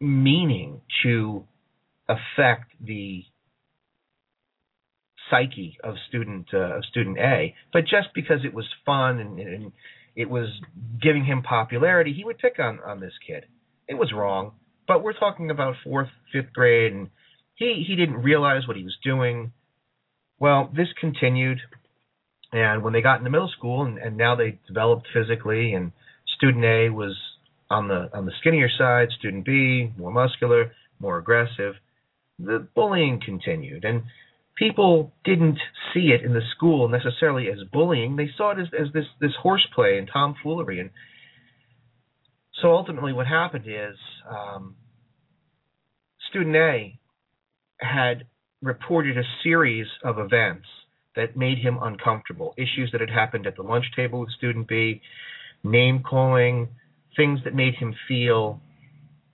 meaning 0.00 0.80
to 1.02 1.44
affect 2.08 2.72
the 2.80 3.24
psyche 5.30 5.76
of 5.82 5.94
student 6.08 6.46
uh, 6.52 6.76
of 6.78 6.84
student 6.84 7.18
A, 7.18 7.54
but 7.72 7.82
just 7.82 8.08
because 8.14 8.40
it 8.44 8.54
was 8.54 8.66
fun 8.84 9.18
and, 9.18 9.38
and 9.38 9.72
it 10.14 10.28
was 10.30 10.48
giving 11.00 11.24
him 11.24 11.42
popularity, 11.42 12.12
he 12.12 12.24
would 12.24 12.38
pick 12.38 12.58
on 12.58 12.80
on 12.80 13.00
this 13.00 13.12
kid. 13.26 13.44
It 13.88 13.94
was 13.94 14.12
wrong, 14.12 14.52
but 14.88 15.02
we're 15.02 15.12
talking 15.12 15.50
about 15.50 15.74
fourth, 15.84 16.08
fifth 16.32 16.52
grade, 16.52 16.92
and 16.92 17.10
he 17.54 17.84
he 17.86 17.96
didn't 17.96 18.22
realize 18.22 18.66
what 18.66 18.76
he 18.76 18.84
was 18.84 18.96
doing. 19.04 19.52
Well, 20.38 20.70
this 20.74 20.88
continued, 21.00 21.58
and 22.52 22.82
when 22.82 22.92
they 22.92 23.00
got 23.00 23.18
into 23.18 23.30
middle 23.30 23.50
school, 23.56 23.84
and, 23.84 23.98
and 23.98 24.16
now 24.16 24.36
they 24.36 24.58
developed 24.66 25.08
physically, 25.14 25.72
and 25.72 25.92
student 26.36 26.64
A 26.64 26.90
was 26.90 27.16
on 27.70 27.88
the 27.88 28.10
on 28.14 28.26
the 28.26 28.32
skinnier 28.40 28.68
side, 28.78 29.08
student 29.18 29.44
B 29.44 29.92
more 29.96 30.12
muscular, 30.12 30.72
more 31.00 31.18
aggressive. 31.18 31.74
The 32.38 32.66
bullying 32.74 33.20
continued, 33.24 33.84
and 33.84 34.02
people 34.56 35.12
didn't 35.24 35.58
see 35.92 36.08
it 36.08 36.24
in 36.24 36.32
the 36.32 36.40
school 36.54 36.88
necessarily 36.88 37.48
as 37.48 37.58
bullying. 37.72 38.16
They 38.16 38.30
saw 38.36 38.52
it 38.52 38.58
as, 38.58 38.68
as 38.78 38.92
this 38.92 39.04
this 39.20 39.32
horseplay 39.40 39.98
and 39.98 40.08
tomfoolery. 40.12 40.80
And 40.80 40.90
so 42.60 42.72
ultimately, 42.72 43.12
what 43.12 43.26
happened 43.26 43.66
is 43.66 43.96
um, 44.28 44.74
student 46.30 46.56
A 46.56 46.98
had 47.78 48.24
reported 48.62 49.18
a 49.18 49.22
series 49.42 49.86
of 50.02 50.18
events 50.18 50.66
that 51.14 51.36
made 51.36 51.58
him 51.58 51.78
uncomfortable. 51.80 52.54
Issues 52.56 52.90
that 52.92 53.00
had 53.00 53.10
happened 53.10 53.46
at 53.46 53.56
the 53.56 53.62
lunch 53.62 53.86
table 53.94 54.20
with 54.20 54.30
student 54.30 54.68
B, 54.68 55.02
name 55.62 56.02
calling, 56.02 56.68
things 57.16 57.40
that 57.44 57.54
made 57.54 57.74
him 57.74 57.94
feel 58.08 58.60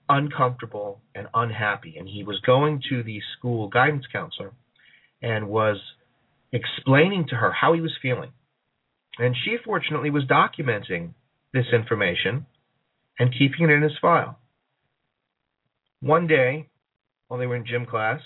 uncomfortable 0.09 1.01
and 1.15 1.27
unhappy. 1.33 1.95
And 1.97 2.07
he 2.07 2.23
was 2.23 2.39
going 2.45 2.81
to 2.89 3.03
the 3.03 3.21
school 3.37 3.69
guidance 3.69 4.05
counselor 4.11 4.51
and 5.23 5.49
was 5.49 5.77
explaining 6.51 7.25
to 7.29 7.35
her 7.35 7.51
how 7.51 7.73
he 7.73 7.81
was 7.81 7.93
feeling. 8.01 8.31
And 9.17 9.35
she 9.43 9.57
fortunately 9.63 10.09
was 10.09 10.25
documenting 10.25 11.13
this 11.53 11.65
information 11.73 12.45
and 13.17 13.31
keeping 13.31 13.69
it 13.69 13.71
in 13.71 13.81
his 13.81 13.97
file. 14.01 14.37
One 16.01 16.27
day, 16.27 16.69
while 17.27 17.39
they 17.39 17.47
were 17.47 17.55
in 17.55 17.65
gym 17.65 17.85
class, 17.85 18.19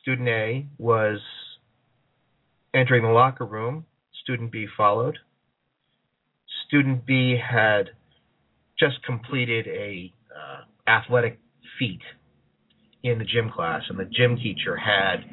student 0.00 0.28
A 0.28 0.66
was 0.78 1.18
entering 2.72 3.02
the 3.02 3.08
locker 3.08 3.44
room. 3.44 3.86
Student 4.22 4.52
B 4.52 4.66
followed. 4.76 5.18
Student 6.66 7.06
B 7.06 7.36
had 7.36 7.90
just 8.78 9.02
completed 9.04 9.66
a 9.66 10.12
uh, 10.30 10.90
athletic 10.90 11.40
feat 11.78 12.00
in 13.02 13.18
the 13.18 13.24
gym 13.24 13.50
class, 13.50 13.82
and 13.88 13.98
the 13.98 14.04
gym 14.04 14.36
teacher 14.36 14.76
had 14.76 15.24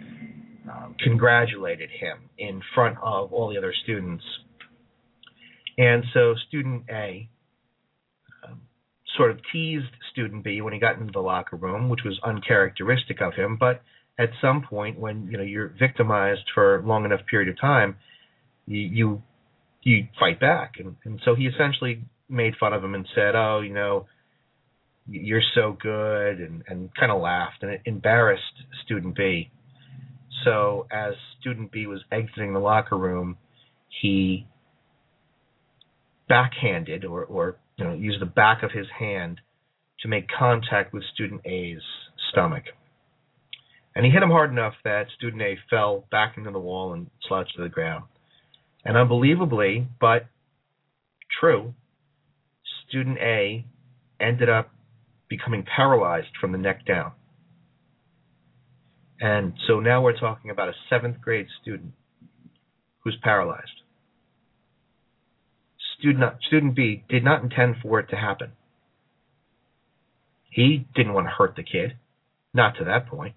um, 0.70 0.96
congratulated 1.00 1.90
him 1.90 2.30
in 2.38 2.62
front 2.74 2.98
of 3.02 3.34
all 3.34 3.50
the 3.50 3.58
other 3.58 3.74
students. 3.84 4.24
And 5.78 6.04
so 6.14 6.36
student 6.48 6.84
A 6.90 7.30
um, 8.48 8.62
sort 9.18 9.32
of 9.32 9.40
teased 9.52 9.86
student 10.12 10.44
B 10.44 10.62
when 10.62 10.74
he 10.74 10.80
got 10.80 10.98
into 10.98 11.12
the 11.12 11.20
locker 11.20 11.58
room, 11.58 11.90
which 11.90 12.02
was 12.06 12.20
uncharacteristic 12.24 13.22
of 13.22 13.34
him. 13.34 13.58
But 13.60 13.82
at 14.18 14.30
some 14.42 14.64
point, 14.68 14.98
when 14.98 15.28
you 15.30 15.38
know 15.38 15.44
you're 15.44 15.74
victimized 15.78 16.46
for 16.54 16.80
a 16.80 16.88
long 16.88 17.06
enough 17.06 17.22
period 17.30 17.50
of 17.50 17.60
time, 17.60 17.98
you 18.66 18.80
you, 18.80 19.22
you 19.84 20.08
fight 20.20 20.40
back, 20.40 20.76
and, 20.80 20.96
and 21.04 21.20
so 21.26 21.36
he 21.36 21.46
essentially 21.48 22.04
made 22.30 22.56
fun 22.60 22.74
of 22.74 22.84
him 22.84 22.96
and 22.96 23.08
said, 23.14 23.36
"Oh, 23.36 23.62
you 23.62 23.74
know." 23.74 24.08
You're 25.08 25.44
so 25.54 25.78
good, 25.80 26.40
and, 26.40 26.64
and 26.68 26.90
kind 26.96 27.12
of 27.12 27.22
laughed, 27.22 27.62
and 27.62 27.70
it 27.70 27.82
embarrassed 27.86 28.42
student 28.86 29.16
B. 29.16 29.52
So 30.46 30.88
as 30.92 31.16
student 31.42 31.72
B 31.72 31.88
was 31.88 32.02
exiting 32.12 32.54
the 32.54 32.60
locker 32.60 32.98
room, 32.98 33.38
he 34.02 34.48
backhanded 36.30 37.04
or, 37.04 37.26
or 37.26 37.58
you 37.78 37.84
know 37.84 37.94
used 37.94 38.22
the 38.22 38.28
back 38.28 38.64
of 38.64 38.72
his 38.72 38.88
hand 38.98 39.42
to 40.02 40.08
make 40.08 40.28
contact 40.30 40.94
with 40.94 41.04
student 41.14 41.42
A's 41.46 41.82
stomach. 42.32 42.64
And 43.96 44.06
he 44.06 44.12
hit 44.12 44.22
him 44.22 44.30
hard 44.30 44.52
enough 44.52 44.74
that 44.84 45.08
student 45.18 45.42
A 45.42 45.56
fell 45.70 46.06
back 46.12 46.38
into 46.38 46.52
the 46.52 46.60
wall 46.60 46.94
and 46.94 47.10
slouched 47.28 47.56
to 47.56 47.64
the 47.64 47.70
ground. 47.70 48.04
And 48.84 48.98
unbelievably, 48.98 49.88
but 50.00 50.28
true, 51.40 51.74
student 52.88 53.18
A 53.20 53.66
ended 54.20 54.50
up 54.50 54.70
becoming 55.30 55.64
paralyzed 55.64 56.28
from 56.40 56.52
the 56.52 56.58
neck 56.58 56.86
down. 56.86 57.14
And 59.20 59.54
so 59.68 59.80
now 59.80 60.02
we're 60.02 60.18
talking 60.18 60.52
about 60.52 60.70
a 60.70 60.74
seventh 60.90 61.22
grade 61.22 61.48
student 61.62 61.94
who's 63.04 63.18
paralyzed. 63.22 63.82
Student, 65.98 66.34
student 66.48 66.76
B 66.76 67.04
did 67.08 67.24
not 67.24 67.44
intend 67.44 67.76
for 67.82 68.00
it 68.00 68.10
to 68.10 68.16
happen. 68.16 68.52
He 70.50 70.86
didn't 70.96 71.14
want 71.14 71.28
to 71.28 71.32
hurt 71.32 71.56
the 71.56 71.64
kid, 71.64 71.98
not 72.54 72.78
to 72.78 72.86
that 72.86 73.08
point. 73.08 73.36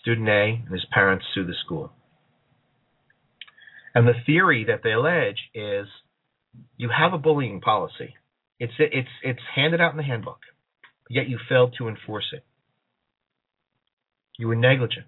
Student 0.00 0.28
A 0.28 0.62
and 0.64 0.72
his 0.72 0.86
parents 0.92 1.24
sue 1.34 1.44
the 1.44 1.54
school. 1.64 1.92
And 3.94 4.06
the 4.06 4.14
theory 4.26 4.64
that 4.68 4.82
they 4.84 4.92
allege 4.92 5.38
is 5.54 5.86
you 6.76 6.90
have 6.90 7.12
a 7.12 7.18
bullying 7.18 7.60
policy. 7.60 8.14
It's 8.58 8.72
it's 8.78 9.08
it's 9.22 9.40
handed 9.54 9.80
out 9.80 9.92
in 9.92 9.96
the 9.96 10.02
handbook, 10.02 10.40
yet 11.10 11.28
you 11.28 11.38
failed 11.48 11.74
to 11.78 11.88
enforce 11.88 12.26
it. 12.32 12.44
You 14.38 14.48
were 14.48 14.56
negligent. 14.56 15.06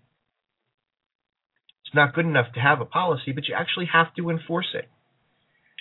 It's 1.84 1.94
not 1.94 2.14
good 2.14 2.26
enough 2.26 2.52
to 2.54 2.60
have 2.60 2.80
a 2.80 2.84
policy, 2.84 3.32
but 3.32 3.48
you 3.48 3.54
actually 3.54 3.86
have 3.92 4.14
to 4.16 4.30
enforce 4.30 4.74
it. 4.74 4.88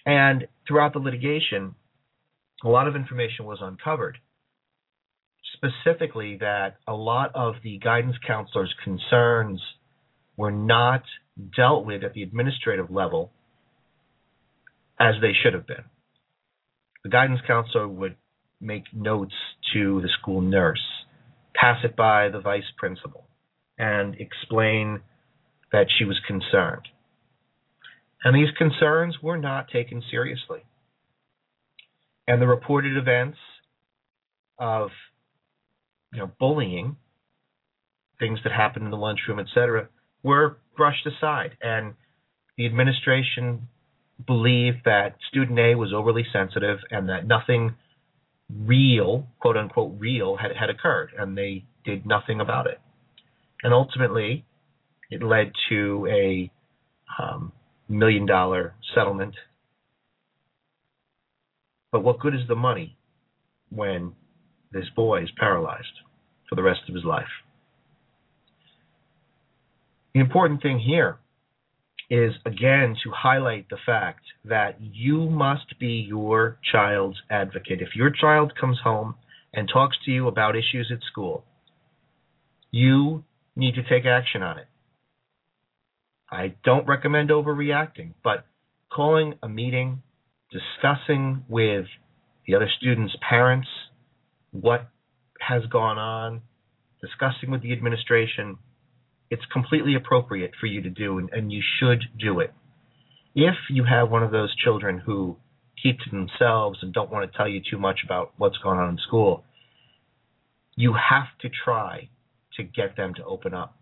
And 0.06 0.48
throughout 0.68 0.94
the 0.94 1.00
litigation, 1.00 1.75
a 2.63 2.70
lot 2.70 2.88
of 2.88 2.96
information 2.96 3.46
was 3.46 3.60
uncovered. 3.62 4.18
Specifically, 5.54 6.38
that 6.39 6.77
a 6.88 6.94
lot 6.94 7.32
of 7.36 7.56
the 7.63 7.77
guidance 7.77 8.16
counselor's 8.25 8.74
concerns 8.84 9.62
were 10.38 10.51
not 10.51 11.04
dealt 11.56 11.86
with 11.86 12.04
at 12.04 12.13
the 12.13 12.24
administrative 12.24 12.89
level 12.89 13.32
as 15.00 15.16
they 15.22 15.34
should 15.34 15.54
have 15.54 15.68
been. 15.68 15.84
The 17.04 17.10
guidance 17.10 17.39
counselor 17.46 17.88
would 17.88 18.16
make 18.60 18.84
notes 18.94 19.34
to 19.74 20.01
the 20.01 20.10
school 20.20 20.42
nurse, 20.42 20.84
pass 21.54 21.84
it 21.84 21.96
by 21.96 22.30
the 22.30 22.39
vice 22.39 22.63
principal 22.77 23.27
and 23.78 24.16
explain 24.20 25.02
that 25.72 25.88
she 25.98 26.06
was 26.06 26.20
concerned. 26.28 26.88
And 28.24 28.36
these 28.36 28.54
concerns 28.58 29.18
were 29.22 29.38
not 29.38 29.70
taken 29.70 30.02
seriously. 30.10 30.64
And 32.28 32.42
the 32.42 32.48
reported 32.48 32.98
events 32.98 33.38
of 34.60 34.90
you 36.12 36.20
know 36.20 36.32
bullying, 36.40 36.98
things 38.20 38.40
that 38.44 38.52
happened 38.52 38.86
in 38.86 38.92
the 38.92 38.98
lunchroom, 38.98 39.40
etc., 39.40 39.90
were 40.24 40.58
brushed 40.76 41.06
aside, 41.06 41.52
and 41.62 41.94
the 42.58 42.66
administration 42.66 43.68
believed 44.26 44.80
that 44.86 45.16
student 45.30 45.60
A 45.60 45.76
was 45.76 45.94
overly 45.94 46.26
sensitive 46.34 46.80
and 46.90 47.10
that 47.10 47.28
nothing 47.28 47.76
real, 48.50 49.28
quote 49.40 49.58
unquote, 49.58 49.94
real 50.00 50.38
had, 50.38 50.52
had 50.56 50.70
occurred, 50.70 51.12
and 51.18 51.38
they 51.38 51.66
did 51.86 52.06
nothing 52.06 52.42
about 52.42 52.68
it. 52.68 52.80
And 53.64 53.74
ultimately, 53.74 54.46
it 55.10 55.24
led 55.24 55.52
to 55.70 56.08
a 56.10 56.52
um, 57.22 57.52
million 57.90 58.26
dollar 58.26 58.76
settlement. 58.94 59.36
But 61.92 62.04
what 62.04 62.20
good 62.20 62.36
is 62.36 62.48
the 62.48 62.56
money 62.56 62.98
when 63.70 64.14
this 64.72 64.86
boy 64.96 65.24
is 65.24 65.30
paralyzed 65.40 65.86
for 66.50 66.56
the 66.56 66.64
rest 66.64 66.82
of 66.88 66.96
his 66.96 67.04
life? 67.04 67.26
The 70.14 70.20
important 70.20 70.62
thing 70.62 70.80
here 70.80 71.18
is 72.10 72.34
again 72.46 72.96
to 73.04 73.12
highlight 73.14 73.70
the 73.70 73.78
fact 73.86 74.24
that 74.46 74.78
you 74.80 75.30
must 75.30 75.78
be 75.80 76.06
your 76.08 76.58
child's 76.72 77.18
advocate. 77.30 77.82
If 77.82 77.96
your 77.96 78.10
child 78.10 78.54
comes 78.60 78.80
home 78.84 79.16
and 79.54 79.70
talks 79.72 79.98
to 80.06 80.12
you 80.12 80.28
about 80.28 80.56
issues 80.56 80.90
at 80.92 81.00
school, 81.12 81.44
you 82.72 83.24
need 83.58 83.76
to 83.76 83.84
take 83.84 84.06
action 84.06 84.44
on 84.44 84.60
it. 84.60 84.68
I 86.30 86.54
don't 86.64 86.88
recommend 86.88 87.30
overreacting, 87.30 88.14
but 88.24 88.46
calling 88.92 89.34
a 89.42 89.50
meeting, 89.50 90.04
discussing 90.52 91.44
with 91.50 91.86
the 92.46 92.56
other 92.56 92.70
students' 92.78 93.16
parents 93.28 93.68
what 94.52 94.88
has 95.40 95.64
gone 95.72 95.98
on, 95.98 96.42
discussing 97.02 97.50
with 97.50 97.62
the 97.62 97.74
administration, 97.74 98.58
it's 99.30 99.44
completely 99.52 99.96
appropriate 99.96 100.52
for 100.60 100.68
you 100.68 100.82
to 100.82 100.90
do, 100.90 101.18
and, 101.18 101.30
and 101.32 101.52
you 101.52 101.62
should 101.80 102.04
do 102.20 102.40
it. 102.40 102.54
If 103.36 103.56
you 103.70 103.84
have 103.84 104.10
one 104.10 104.24
of 104.24 104.32
those 104.32 104.56
children 104.56 105.00
who 105.00 105.38
keep 105.82 106.00
to 106.00 106.10
themselves 106.10 106.80
and 106.82 106.94
don't 106.94 107.12
want 107.12 107.30
to 107.30 107.38
tell 107.38 107.48
you 107.48 107.62
too 107.70 107.78
much 107.78 108.00
about 108.06 108.34
what's 108.38 108.58
going 108.58 108.80
on 108.80 108.92
in 108.92 108.98
school, 109.08 109.44
you 110.76 110.94
have 110.94 111.28
to 111.42 111.50
try 111.64 112.10
to 112.58 112.64
get 112.64 112.96
them 112.98 113.14
to 113.16 113.24
open 113.26 113.54
up. 113.54 113.76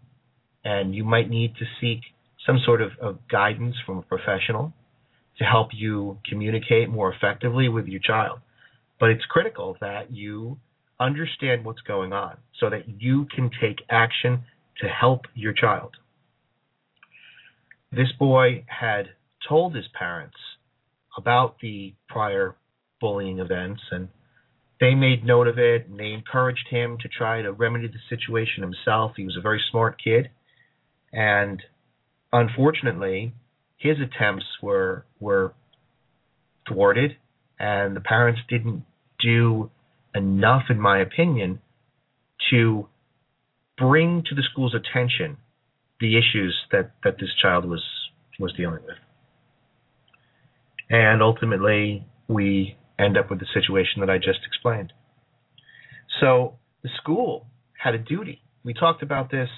And 0.64 0.96
you 0.96 1.04
might 1.04 1.30
need 1.30 1.56
to 1.56 1.66
seek 1.82 2.02
some 2.46 2.60
sort 2.66 2.82
of, 2.82 2.92
of 3.02 3.20
guidance 3.30 3.76
from 3.86 3.98
a 3.98 4.02
professional 4.02 4.74
to 5.38 5.44
help 5.44 5.70
you 5.74 6.20
communicate 6.30 6.90
more 6.90 7.14
effectively 7.14 7.70
with 7.70 7.88
your 7.88 8.02
child. 8.02 8.40
But 9.00 9.10
it's 9.10 9.26
critical 9.26 9.76
that 9.82 10.12
you 10.12 10.58
understand 11.00 11.66
what's 11.66 11.82
going 11.82 12.14
on 12.14 12.38
so 12.60 12.70
that 12.70 12.84
you 13.02 13.28
can 13.36 13.50
take 13.62 13.80
action 13.90 14.44
to 14.82 14.88
help 14.88 15.22
your 15.34 15.54
child. 15.54 15.96
This 17.92 18.12
boy 18.18 18.66
had 18.68 19.10
told 19.48 19.76
his 19.76 19.86
parents 19.98 20.38
about 21.18 21.56
the 21.62 21.94
prior 22.10 22.56
bullying 23.00 23.40
events 23.40 23.82
and 23.92 24.10
they 24.80 24.94
made 24.94 25.24
note 25.24 25.48
of 25.48 25.58
it 25.58 25.88
and 25.88 26.00
they 26.00 26.12
encouraged 26.12 26.68
him 26.70 26.98
to 27.02 27.08
try 27.08 27.42
to 27.42 27.52
remedy 27.52 27.88
the 27.88 28.00
situation 28.16 28.62
himself. 28.64 29.14
He 29.16 29.26
was 29.26 29.38
a 29.38 29.42
very 29.42 29.62
smart 29.72 30.02
kid 30.04 30.30
and 31.14 31.62
unfortunately 32.34 33.34
his 33.78 33.98
attempts 34.00 34.46
were 34.62 35.06
were 35.20 35.54
thwarted 36.68 37.16
and 37.60 37.96
the 37.96 38.02
parents 38.02 38.42
didn't 38.50 38.84
do 39.20 39.70
enough 40.14 40.64
in 40.70 40.80
my 40.80 41.00
opinion 41.00 41.62
to 42.50 42.88
bring 43.78 44.24
to 44.28 44.36
the 44.36 44.44
school's 44.52 44.76
attention 44.76 45.38
the 46.00 46.18
issues 46.18 46.56
that, 46.72 46.92
that 47.04 47.18
this 47.20 47.30
child 47.42 47.66
was 47.66 47.84
was 48.40 48.54
dealing 48.54 48.80
with. 48.86 48.98
And 50.90 51.22
ultimately, 51.22 52.06
we 52.28 52.76
end 53.00 53.18
up 53.18 53.30
with 53.30 53.40
the 53.40 53.48
situation 53.54 54.02
that 54.02 54.10
I 54.10 54.18
just 54.18 54.40
explained. 54.46 54.94
So 56.22 56.58
the 56.84 56.90
school 57.02 57.48
had 57.78 57.96
a 57.96 58.00
duty. 58.00 58.42
We 58.64 58.74
talked 58.74 59.04
about 59.04 59.32
this 59.32 59.50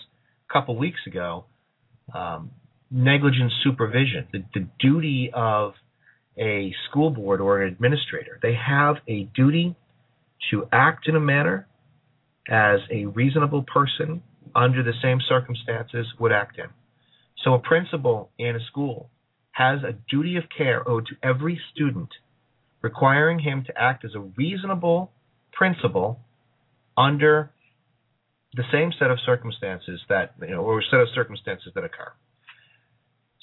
a 0.50 0.54
couple 0.54 0.76
weeks 0.78 1.00
ago. 1.06 1.46
Um, 2.14 2.52
negligent 2.90 3.52
supervision, 3.64 4.28
the, 4.32 4.44
the 4.54 4.68
duty 4.80 5.30
of 5.34 5.74
a 6.38 6.74
school 6.90 7.10
board 7.10 7.42
or 7.42 7.62
an 7.62 7.74
administrator. 7.74 8.40
They 8.42 8.54
have 8.54 8.98
a 9.08 9.24
duty 9.36 9.76
to 10.52 10.68
act 10.72 11.08
in 11.08 11.16
a 11.16 11.20
manner 11.20 11.68
as 12.50 12.80
a 12.92 13.06
reasonable 13.06 13.64
person 13.64 14.22
under 14.56 14.84
the 14.84 14.94
same 15.02 15.20
circumstances 15.28 16.08
would 16.20 16.32
act 16.32 16.58
in. 16.58 16.68
So 17.44 17.54
a 17.54 17.60
principal 17.60 18.32
in 18.38 18.56
a 18.56 18.66
school 18.68 19.10
has 19.52 19.80
a 19.84 19.94
duty 20.10 20.38
of 20.38 20.44
care 20.56 20.88
owed 20.88 21.08
to 21.08 21.16
every 21.28 21.60
student, 21.74 22.10
requiring 22.88 23.40
him 23.40 23.66
to 23.68 23.74
act 23.78 24.06
as 24.06 24.12
a 24.16 24.20
reasonable 24.42 25.12
principal 25.52 26.22
under 26.96 27.52
the 28.54 28.64
same 28.72 28.92
set 28.98 29.12
of 29.12 29.18
circumstances 29.26 30.00
that 30.08 30.36
you 30.42 30.56
know 30.56 30.62
or 30.62 30.82
set 30.90 31.02
of 31.02 31.10
circumstances 31.14 31.70
that 31.76 31.84
occur. 31.84 32.12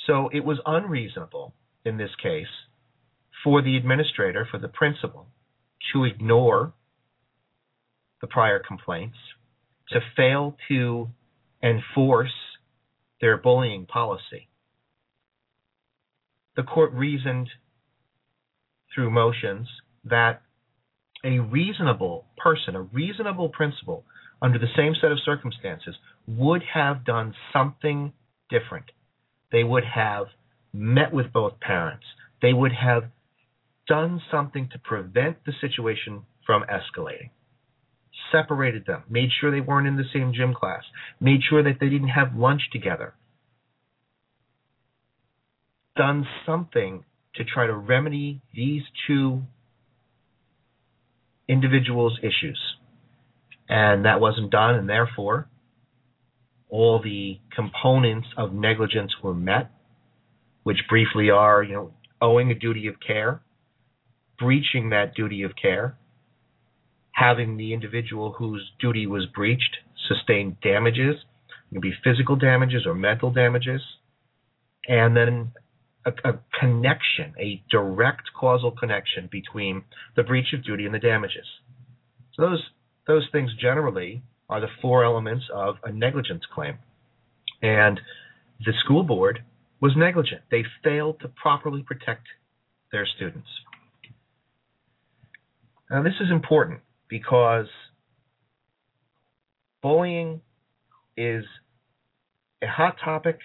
So 0.07 0.31
it 0.33 0.45
was 0.45 0.59
unreasonable 0.65 1.53
in 1.85 1.99
this 1.99 2.15
case 2.23 2.55
for 3.43 3.61
the 3.61 3.77
administrator, 3.77 4.49
for 4.51 4.59
the 4.59 4.69
principal, 4.69 5.27
to 5.93 6.05
ignore 6.05 6.73
the 8.23 8.27
prior 8.27 8.61
complaints, 8.67 9.19
to 9.91 10.01
fail 10.17 10.57
to 10.69 11.09
enforce 11.63 12.37
their 13.21 13.37
bullying 13.37 13.85
policy. 13.85 14.49
The 16.57 16.63
court 16.63 16.93
reasoned 16.93 17.49
through 18.95 19.11
motions 19.11 19.69
that 20.05 20.43
a 21.25 21.39
reasonable 21.39 22.27
person, 22.37 22.77
a 22.77 22.83
reasonable 22.83 23.49
principal, 23.49 24.05
under 24.43 24.59
the 24.59 24.67
same 24.77 24.95
set 25.01 25.11
of 25.11 25.19
circumstances, 25.25 25.95
would 26.27 26.63
have 26.75 27.05
done 27.05 27.35
something 27.53 28.13
different. 28.51 28.87
They 29.53 29.65
would 29.65 29.85
have 29.85 30.27
met 30.73 31.13
with 31.13 31.33
both 31.33 31.61
parents. 31.61 32.05
They 32.43 32.53
would 32.53 32.73
have 32.73 33.05
done 33.89 34.21
something 34.31 34.69
to 34.73 34.79
prevent 34.79 35.39
the 35.45 35.53
situation 35.61 36.23
from 36.47 36.65
escalating 36.65 37.31
separated 38.33 38.87
them, 38.87 39.05
made 39.09 39.29
sure 39.41 39.51
they 39.51 39.61
weren't 39.61 39.87
in 39.87 39.97
the 39.97 40.05
same 40.13 40.33
gym 40.35 40.55
class, 40.55 40.83
made 41.21 41.41
sure 41.49 41.63
that 41.63 41.79
they 41.81 41.89
didn't 41.89 42.09
have 42.09 42.35
lunch 42.37 42.63
together, 42.73 43.15
done 45.97 46.27
something 46.47 47.05
to 47.37 47.45
try 47.45 47.67
to 47.67 47.75
remedy 47.75 48.41
these 48.55 48.83
two 49.07 49.43
individuals' 51.49 52.19
issues. 52.23 52.61
And 53.69 54.05
that 54.05 54.21
wasn't 54.21 54.51
done, 54.51 54.75
and 54.75 54.89
therefore, 54.89 55.49
all 56.69 57.01
the 57.03 57.39
components 57.55 58.29
of 58.37 58.53
negligence 58.53 59.13
were 59.23 59.35
met, 59.35 59.71
which 60.63 60.79
briefly 60.89 61.31
are, 61.31 61.63
you 61.63 61.75
know, 61.75 61.93
owing 62.21 62.51
a 62.51 62.55
duty 62.55 62.87
of 62.89 62.95
care, 63.07 63.41
breaching 64.39 64.91
that 64.91 65.15
duty 65.15 65.43
of 65.43 65.53
care, 65.61 65.97
having 67.13 67.57
the 67.57 67.73
individual 67.73 68.33
whose 68.33 68.73
duty 68.81 69.07
was 69.07 69.27
breached 69.35 69.77
sustain 70.09 70.57
damages, 70.63 71.17
it 71.73 71.81
be 71.81 71.93
physical 72.05 72.37
damages 72.37 72.87
or 72.87 72.95
mental 72.95 73.31
damages, 73.31 73.81
and 74.87 75.17
then 75.17 75.53
a, 76.05 76.11
a, 76.29 76.39
connection, 76.59 77.35
a 77.39 77.63
direct 77.71 78.31
causal 78.39 78.71
connection 78.71 79.29
between 79.31 79.85
the 80.17 80.23
breach 80.23 80.53
of 80.53 80.65
duty 80.65 80.85
and 80.85 80.95
the 80.95 80.99
damages. 80.99 81.47
So 82.35 82.43
those 82.43 82.63
those 83.07 83.29
things 83.33 83.51
generally 83.61 84.23
are 84.49 84.61
the 84.61 84.69
four 84.81 85.05
elements 85.05 85.45
of 85.53 85.77
a 85.85 85.93
negligence 85.93 86.43
claim. 86.55 86.79
And 87.63 88.01
the 88.65 88.73
school 88.85 89.03
board 89.03 89.43
was 89.81 89.93
negligent. 89.97 90.43
They 90.51 90.65
failed 90.83 91.21
to 91.21 91.29
properly 91.29 91.83
protect 91.83 92.27
their 92.93 93.07
students. 93.07 93.49
Now 95.91 96.03
this 96.03 96.15
is 96.21 96.31
important 96.31 96.81
because 97.09 97.67
bullying 99.83 100.41
is 101.17 101.45
a 102.63 102.67
hot 102.67 102.97
topic 103.05 103.39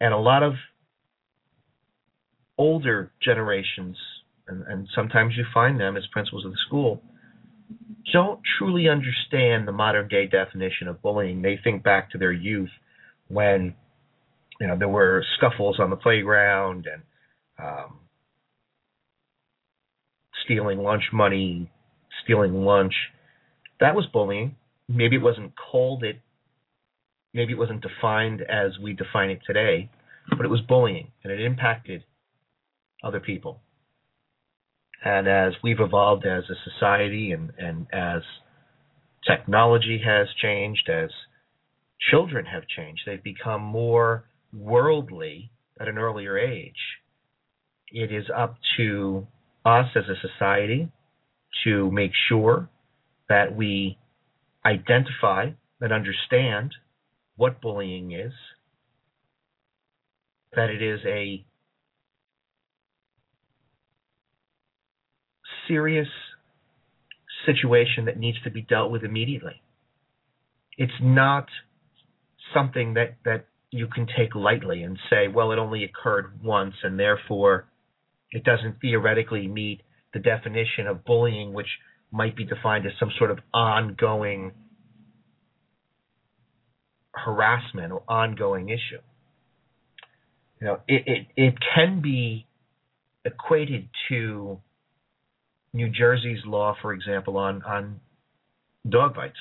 and 0.00 0.12
a 0.12 0.18
lot 0.18 0.42
of 0.42 0.54
older 2.58 3.10
generations 3.22 3.96
and, 4.48 4.64
and, 4.66 4.88
sometimes 4.94 5.34
you 5.36 5.44
find 5.54 5.80
them 5.80 5.96
as 5.96 6.02
principals 6.12 6.44
of 6.44 6.50
the 6.50 6.58
school 6.66 7.00
don't 8.12 8.40
truly 8.58 8.88
understand 8.88 9.66
the 9.66 9.72
modern 9.72 10.08
day 10.08 10.26
definition 10.26 10.88
of 10.88 11.00
bullying 11.00 11.42
they 11.42 11.58
think 11.62 11.82
back 11.82 12.10
to 12.10 12.18
their 12.18 12.32
youth 12.32 12.70
when 13.28 13.74
you 14.60 14.66
know 14.66 14.76
there 14.78 14.88
were 14.88 15.24
scuffles 15.36 15.78
on 15.80 15.90
the 15.90 15.96
playground 15.96 16.86
and 16.92 17.02
um, 17.58 17.98
stealing 20.44 20.78
lunch 20.78 21.04
money 21.12 21.70
stealing 22.24 22.64
lunch. 22.64 22.94
That 23.80 23.94
was 23.94 24.06
bullying. 24.12 24.56
Maybe 24.88 25.16
it 25.16 25.22
wasn't 25.22 25.52
called 25.56 26.04
it, 26.04 26.20
maybe 27.32 27.52
it 27.52 27.58
wasn't 27.58 27.82
defined 27.82 28.42
as 28.42 28.72
we 28.82 28.92
define 28.92 29.30
it 29.30 29.40
today, 29.46 29.90
but 30.28 30.44
it 30.44 30.48
was 30.48 30.60
bullying 30.60 31.08
and 31.22 31.32
it 31.32 31.40
impacted 31.40 32.04
other 33.02 33.20
people. 33.20 33.60
And 35.04 35.26
as 35.26 35.52
we've 35.62 35.80
evolved 35.80 36.26
as 36.26 36.44
a 36.48 36.70
society 36.70 37.32
and, 37.32 37.50
and 37.58 37.86
as 37.92 38.22
technology 39.26 40.00
has 40.04 40.28
changed, 40.40 40.88
as 40.88 41.10
children 42.10 42.46
have 42.46 42.62
changed, 42.68 43.02
they've 43.06 43.22
become 43.22 43.62
more 43.62 44.24
worldly 44.52 45.50
at 45.80 45.88
an 45.88 45.98
earlier 45.98 46.38
age. 46.38 46.76
It 47.90 48.12
is 48.12 48.24
up 48.34 48.56
to 48.76 49.26
us 49.64 49.86
as 49.96 50.04
a 50.08 50.28
society 50.28 50.90
to 51.64 51.90
make 51.90 52.12
sure 52.28 52.68
that 53.28 53.54
we 53.54 53.98
identify 54.64 55.50
and 55.80 55.92
understand 55.92 56.72
what 57.36 57.60
bullying 57.60 58.12
is, 58.12 58.32
that 60.54 60.70
it 60.70 60.82
is 60.82 61.00
a 61.06 61.44
serious 65.68 66.08
situation 67.46 68.06
that 68.06 68.18
needs 68.18 68.40
to 68.44 68.50
be 68.50 68.62
dealt 68.62 68.90
with 68.90 69.04
immediately. 69.04 69.60
It's 70.76 70.92
not 71.00 71.46
something 72.54 72.94
that, 72.94 73.16
that 73.24 73.46
you 73.70 73.86
can 73.86 74.06
take 74.06 74.34
lightly 74.34 74.82
and 74.82 74.98
say, 75.10 75.28
well, 75.28 75.52
it 75.52 75.58
only 75.58 75.84
occurred 75.84 76.40
once 76.42 76.74
and 76.82 76.98
therefore 76.98 77.66
it 78.30 78.44
doesn't 78.44 78.80
theoretically 78.80 79.46
meet 79.48 79.82
the 80.12 80.20
definition 80.20 80.86
of 80.86 81.04
bullying, 81.04 81.52
which 81.52 81.66
might 82.10 82.36
be 82.36 82.44
defined 82.44 82.86
as 82.86 82.92
some 83.00 83.10
sort 83.18 83.30
of 83.30 83.38
ongoing 83.52 84.52
harassment 87.14 87.92
or 87.92 88.02
ongoing 88.08 88.68
issue. 88.68 89.00
You 90.60 90.66
know, 90.66 90.80
it, 90.86 91.02
it, 91.06 91.26
it 91.36 91.54
can 91.74 92.00
be 92.00 92.46
equated 93.24 93.88
to 94.08 94.60
New 95.74 95.88
Jersey's 95.88 96.44
law, 96.44 96.76
for 96.80 96.92
example, 96.92 97.36
on, 97.36 97.62
on 97.62 98.00
dog 98.88 99.14
bites. 99.14 99.38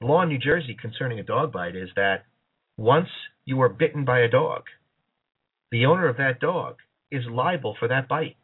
The 0.00 0.06
law 0.06 0.22
in 0.22 0.28
New 0.28 0.38
Jersey 0.38 0.76
concerning 0.80 1.18
a 1.18 1.24
dog 1.24 1.52
bite 1.52 1.76
is 1.76 1.88
that 1.96 2.24
once 2.76 3.08
you 3.44 3.60
are 3.62 3.68
bitten 3.68 4.04
by 4.04 4.20
a 4.20 4.28
dog, 4.28 4.64
the 5.70 5.86
owner 5.86 6.08
of 6.08 6.16
that 6.18 6.40
dog 6.40 6.76
is 7.10 7.24
liable 7.30 7.76
for 7.78 7.88
that 7.88 8.08
bite. 8.08 8.36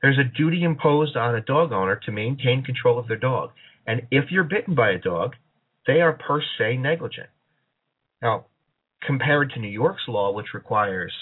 There's 0.00 0.18
a 0.18 0.36
duty 0.36 0.64
imposed 0.64 1.16
on 1.16 1.34
a 1.34 1.40
dog 1.40 1.72
owner 1.72 2.00
to 2.06 2.12
maintain 2.12 2.64
control 2.64 2.98
of 2.98 3.06
their 3.06 3.16
dog. 3.16 3.50
And 3.86 4.02
if 4.10 4.30
you're 4.30 4.44
bitten 4.44 4.74
by 4.74 4.90
a 4.90 4.98
dog, 4.98 5.34
they 5.86 6.00
are 6.00 6.12
per 6.12 6.42
se 6.58 6.76
negligent. 6.76 7.28
Now, 8.20 8.46
compared 9.04 9.50
to 9.50 9.60
New 9.60 9.68
York's 9.68 10.02
law, 10.08 10.32
which 10.32 10.54
requires 10.54 11.12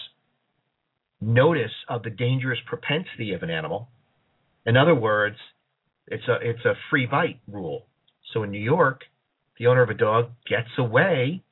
notice 1.20 1.72
of 1.88 2.02
the 2.02 2.10
dangerous 2.10 2.58
propensity 2.66 3.32
of 3.32 3.42
an 3.42 3.50
animal, 3.50 3.88
in 4.64 4.76
other 4.76 4.94
words, 4.94 5.36
it's 6.06 6.26
a 6.28 6.36
it's 6.42 6.64
a 6.64 6.74
free 6.90 7.06
bite 7.06 7.40
rule. 7.46 7.86
So 8.32 8.42
in 8.42 8.50
New 8.50 8.62
York, 8.62 9.02
the 9.58 9.66
owner 9.66 9.82
of 9.82 9.90
a 9.90 9.94
dog 9.94 10.30
gets 10.48 10.68
away 10.78 11.42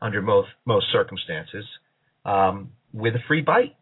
under 0.00 0.20
most 0.20 0.48
most 0.66 0.86
circumstances 0.92 1.64
um, 2.24 2.72
with 2.92 3.14
a 3.14 3.20
free 3.26 3.42
bite. 3.42 3.76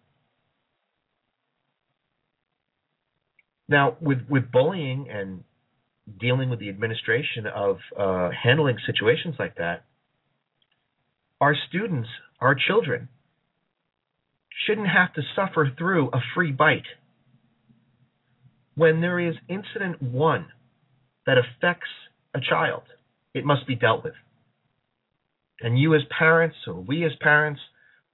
Now, 3.68 3.97
with 4.01 4.18
with 4.29 4.51
bullying 4.53 5.09
and 5.11 5.45
dealing 6.21 6.51
with 6.51 6.59
the 6.59 6.68
administration 6.68 7.47
of 7.47 7.79
uh, 7.99 8.31
handling 8.31 8.77
situations 8.87 9.37
like 9.38 9.57
that, 9.57 9.85
our 11.40 11.55
students, 11.68 12.09
our 12.40 12.55
children, 12.55 13.09
shouldn't 14.66 14.88
have 14.88 15.12
to 15.14 15.22
suffer 15.35 15.70
through 15.77 16.09
a 16.09 16.20
free 16.35 16.53
bite. 16.53 16.87
When 18.75 19.01
there 19.01 19.20
is 19.20 19.35
incident 19.48 20.01
one 20.03 20.46
that 21.27 21.37
affects 21.38 21.88
a 22.35 22.40
child, 22.40 22.83
it 23.35 23.44
must 23.44 23.66
be 23.66 23.75
dealt 23.75 24.05
with. 24.05 24.14
And 25.61 25.79
you, 25.79 25.94
as 25.94 26.03
parents, 26.18 26.57
or 26.66 26.75
we 26.75 27.05
as 27.05 27.12
parents, 27.20 27.61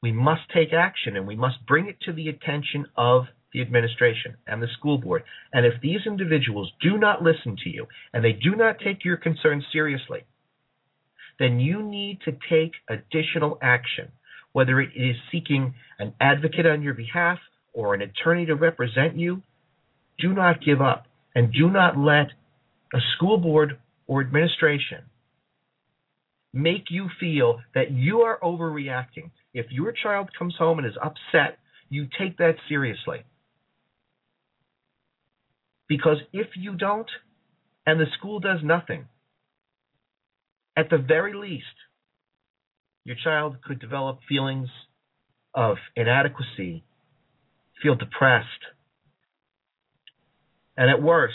we 0.02 0.12
must 0.12 0.42
take 0.54 0.72
action 0.72 1.16
and 1.16 1.26
we 1.26 1.37
must 1.37 1.64
bring 1.66 1.88
it 1.88 2.00
to 2.02 2.12
the 2.12 2.28
attention 2.28 2.87
of 2.96 3.24
the 3.52 3.62
administration 3.62 4.37
and 4.46 4.62
the 4.62 4.68
school 4.78 4.98
board. 4.98 5.22
And 5.52 5.64
if 5.64 5.80
these 5.80 6.00
individuals 6.06 6.70
do 6.82 6.98
not 6.98 7.22
listen 7.22 7.56
to 7.64 7.70
you 7.70 7.87
and 8.12 8.24
they 8.24 8.32
do 8.32 8.54
not 8.54 8.78
take 8.78 9.04
your 9.04 9.16
concerns 9.16 9.64
seriously, 9.72 10.24
then 11.38 11.58
you 11.61 11.82
need 11.82 12.20
to 12.24 12.32
take 12.50 12.72
additional 12.88 13.58
action, 13.62 14.08
whether 14.52 14.80
it 14.80 14.90
is 14.94 15.16
seeking 15.30 15.74
an 15.98 16.14
advocate 16.20 16.66
on 16.66 16.82
your 16.82 16.94
behalf 16.94 17.38
or 17.72 17.94
an 17.94 18.02
attorney 18.02 18.46
to 18.46 18.54
represent 18.54 19.16
you. 19.16 19.42
Do 20.18 20.34
not 20.34 20.64
give 20.64 20.80
up 20.80 21.06
and 21.34 21.52
do 21.52 21.70
not 21.70 21.96
let 21.96 22.28
a 22.92 22.98
school 23.16 23.38
board 23.38 23.78
or 24.06 24.20
administration 24.20 25.04
make 26.52 26.84
you 26.90 27.08
feel 27.20 27.61
that 27.74 27.90
you 27.90 28.20
are 28.22 28.38
overreacting. 28.42 29.30
If 29.52 29.66
your 29.70 29.92
child 29.92 30.30
comes 30.37 30.54
home 30.58 30.78
and 30.78 30.87
is 30.87 30.96
upset, 31.02 31.58
you 31.88 32.08
take 32.18 32.38
that 32.38 32.56
seriously. 32.68 33.24
Because 35.88 36.18
if 36.32 36.48
you 36.56 36.74
don't, 36.74 37.08
and 37.87 37.98
the 37.98 38.06
school 38.18 38.40
does 38.40 38.61
nothing, 38.62 39.06
at 40.76 40.90
the 40.90 40.98
very 40.98 41.34
least, 41.34 41.64
your 43.09 43.16
child 43.25 43.57
could 43.64 43.81
develop 43.81 44.18
feelings 44.29 44.68
of 45.55 45.79
inadequacy, 45.97 46.85
feel 47.83 47.94
depressed, 47.94 48.47
and 50.77 50.90
at 50.90 51.03
worst, 51.03 51.35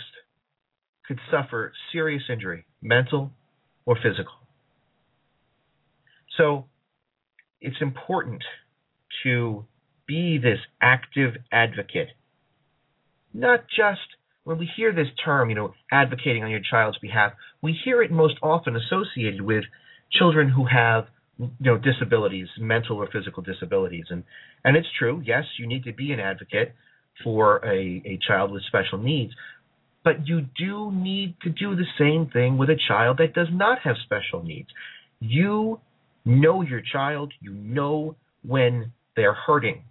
could 1.08 1.18
suffer 1.32 1.74
serious 1.92 2.22
injury, 2.32 2.66
mental 2.80 3.32
or 3.88 3.96
physical. 3.96 4.36
So 6.38 6.66
it's 7.60 7.82
important 7.82 8.44
to 9.24 9.66
be 10.08 10.38
this 10.38 10.60
active 10.80 11.34
advocate, 11.52 12.10
not 13.34 13.62
just 13.68 14.00
when 14.44 14.60
we 14.60 14.70
hear 14.78 14.94
this 14.94 15.08
term, 15.26 15.50
you 15.50 15.56
know, 15.56 15.74
advocating 15.92 16.44
on 16.44 16.52
your 16.52 16.62
child's 16.70 17.00
behalf, 17.00 17.34
we 17.64 17.76
hear 17.84 18.04
it 18.04 18.12
most 18.12 18.36
often 18.44 18.76
associated 18.76 19.42
with 19.42 19.64
children 20.12 20.50
who 20.50 20.66
have 20.66 21.08
you 21.38 21.50
know 21.60 21.78
disabilities, 21.78 22.48
mental 22.60 22.98
or 22.98 23.08
physical 23.12 23.44
disabilities, 23.44 24.06
and 24.10 24.24
and 24.64 24.78
it's 24.78 24.88
true. 24.98 25.22
Yes, 25.26 25.44
you 25.58 25.68
need 25.68 25.84
to 25.86 25.94
be 25.94 26.12
an 26.12 26.20
advocate 26.20 26.74
for 27.24 27.58
a, 27.66 28.02
a 28.06 28.20
child 28.28 28.52
with 28.52 28.64
special 28.64 28.98
needs, 28.98 29.34
but 30.04 30.28
you 30.28 30.42
do 30.58 30.92
need 30.92 31.36
to 31.44 31.50
do 31.50 31.76
the 31.76 31.86
same 31.98 32.30
thing 32.32 32.58
with 32.58 32.70
a 32.70 32.80
child 32.88 33.18
that 33.18 33.34
does 33.34 33.48
not 33.52 33.80
have 33.84 33.96
special 34.04 34.44
needs. 34.44 34.70
You 35.20 35.80
know 36.26 36.62
your 36.62 36.82
child, 36.82 37.34
you 37.40 37.52
know 37.52 38.16
when 38.46 38.92
they're 39.16 39.34
hurting, 39.34 39.84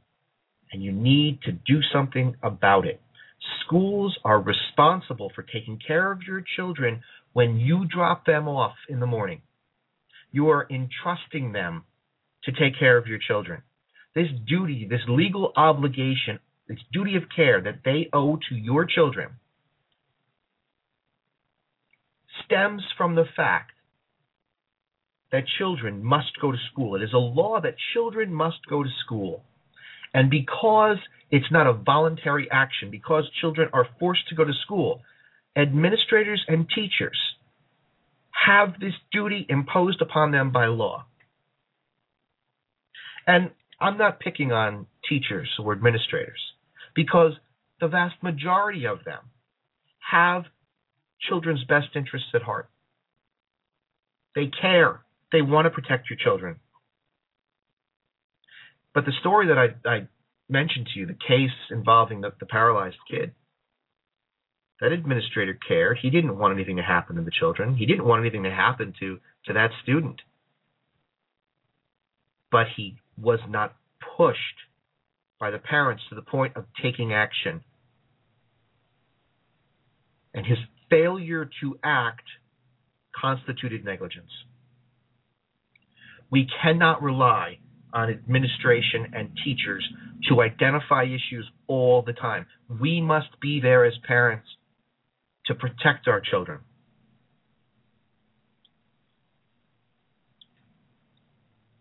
and 0.73 0.83
you 0.83 0.93
need 0.93 1.41
to 1.43 1.53
do 1.53 1.81
something 1.93 2.35
about 2.43 2.87
it. 2.87 3.01
Schools 3.65 4.17
are 4.25 4.41
responsible 4.41 5.31
for 5.35 5.43
taking 5.43 5.79
care 5.85 6.13
of 6.13 6.21
your 6.27 6.43
children 6.57 7.01
when 7.33 7.57
you 7.57 7.87
drop 7.87 8.27
them 8.27 8.47
off 8.49 8.75
in 8.89 9.01
the 9.01 9.07
morning. 9.07 9.43
You 10.33 10.49
are 10.49 10.67
entrusting 10.71 11.53
them 11.53 11.85
to 12.45 12.53
take 12.53 12.79
care 12.79 12.97
of 12.97 13.07
your 13.07 13.19
children. 13.19 13.63
This 14.15 14.29
duty, 14.47 14.87
this 14.89 15.01
legal 15.09 15.53
obligation, 15.57 16.39
this 16.69 16.79
duty 16.93 17.17
of 17.17 17.25
care 17.35 17.61
that 17.61 17.81
they 17.85 18.09
owe 18.13 18.39
to 18.49 18.55
your 18.55 18.85
children 18.85 19.31
stems 22.45 22.83
from 22.97 23.15
the 23.15 23.25
fact 23.37 23.73
that 25.31 25.45
children 25.59 26.05
must 26.05 26.39
go 26.41 26.53
to 26.53 26.59
school. 26.71 26.95
It 26.95 27.03
is 27.03 27.13
a 27.15 27.19
law 27.19 27.61
that 27.61 27.75
children 27.95 28.33
must 28.33 28.59
go 28.69 28.83
to 28.83 28.89
school. 29.05 29.43
And 30.13 30.31
because 30.31 30.99
it's 31.31 31.51
not 31.51 31.67
a 31.67 31.73
voluntary 31.73 32.49
action, 32.51 32.91
because 32.91 33.25
children 33.41 33.71
are 33.73 33.89
forced 33.99 34.29
to 34.29 34.35
go 34.35 34.45
to 34.45 34.53
school, 34.65 35.01
administrators 35.57 36.45
and 36.49 36.69
teachers 36.69 37.19
have 38.47 38.81
this 38.81 38.95
duty 39.13 39.47
imposed 39.49 40.01
upon 40.01 40.33
them 40.33 40.53
by 40.53 40.67
law. 40.67 41.07
And 43.27 43.51
I'm 43.81 43.99
not 43.99 44.21
picking 44.21 44.53
on 44.53 44.87
teachers 45.09 45.49
or 45.59 45.73
administrators 45.73 46.41
because 46.95 47.33
the 47.81 47.89
vast 47.89 48.15
majority 48.23 48.87
of 48.87 49.05
them 49.05 49.21
have 50.11 50.45
children's 51.29 51.65
best 51.65 51.89
interests 51.95 52.29
at 52.35 52.43
heart. 52.43 52.69
They 54.35 54.51
care. 54.61 55.01
They 55.31 55.43
want 55.43 55.67
to 55.67 55.71
protect 55.71 56.11
your 56.11 56.19
children. 56.19 56.57
But 58.95 59.05
the 59.05 59.13
story 59.21 59.49
that 59.49 59.59
I, 59.59 59.89
I 59.89 60.09
mentioned 60.49 60.89
to 60.93 61.01
you, 61.01 61.07
the 61.07 61.15
case 61.15 61.51
involving 61.71 62.21
the, 62.21 62.33
the 62.39 62.47
paralyzed 62.47 62.97
kid, 63.11 63.33
that 64.83 64.91
administrator 64.91 65.57
cared. 65.67 65.99
He 66.03 66.11
didn't 66.11 66.37
want 66.37 66.53
anything 66.53 66.77
to 66.77 66.83
happen 66.83 67.15
to 67.15 67.23
the 67.23 67.31
children. 67.31 67.77
He 67.77 67.87
didn't 67.87 68.05
want 68.05 68.21
anything 68.21 68.43
to 68.43 68.51
happen 68.51 68.93
to, 68.99 69.21
to 69.47 69.53
that 69.53 69.71
student. 69.85 70.21
But 72.51 72.67
he 72.77 72.97
was 73.17 73.39
not 73.49 73.77
pushed 74.17 74.37
by 75.39 75.53
the 75.53 75.59
parents 75.59 76.03
to 76.09 76.17
the 76.17 76.23
point 76.23 76.57
of 76.57 76.65
taking 76.83 77.13
action. 77.13 77.63
And 80.35 80.45
his 80.45 80.59
failure 80.91 81.49
to 81.61 81.79
act 81.85 82.25
constituted 83.19 83.85
negligence. 83.85 84.31
We 86.29 86.49
cannot 86.61 87.03
rely 87.03 87.59
on 87.95 88.11
administration 88.11 89.13
and 89.13 89.31
teachers 89.45 89.87
to 90.29 90.43
identify 90.43 91.05
issues 91.05 91.49
all 91.69 92.03
the 92.03 92.15
time. 92.15 92.47
We 92.81 93.01
must 93.01 93.29
be 93.41 93.61
there 93.61 93.85
as 93.85 93.93
parents 94.09 94.49
to 95.47 95.55
protect 95.55 96.09
our 96.09 96.21
children. 96.21 96.61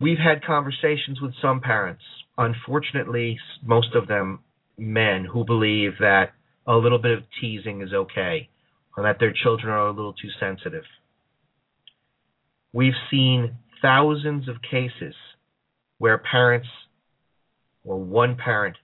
We've 0.00 0.18
had 0.18 0.44
conversations 0.44 1.20
with 1.20 1.32
some 1.40 1.60
parents, 1.60 2.02
unfortunately, 2.36 3.38
most 3.64 3.94
of 3.94 4.08
them 4.08 4.40
men, 4.76 5.24
who 5.24 5.44
believe 5.44 5.92
that 6.00 6.32
a 6.66 6.74
little 6.74 6.98
bit 6.98 7.18
of 7.18 7.24
teasing 7.40 7.82
is 7.82 7.92
okay 7.92 8.48
or 8.96 9.04
that 9.04 9.18
their 9.20 9.32
children 9.32 9.72
are 9.72 9.86
a 9.86 9.92
little 9.92 10.12
too 10.12 10.28
sensitive. 10.40 10.84
We've 12.72 12.92
seen 13.10 13.56
thousands 13.80 14.48
of 14.48 14.56
cases 14.62 15.14
where 15.98 16.18
parents 16.18 16.68
or 17.84 17.98
one 17.98 18.36
parent 18.36 18.76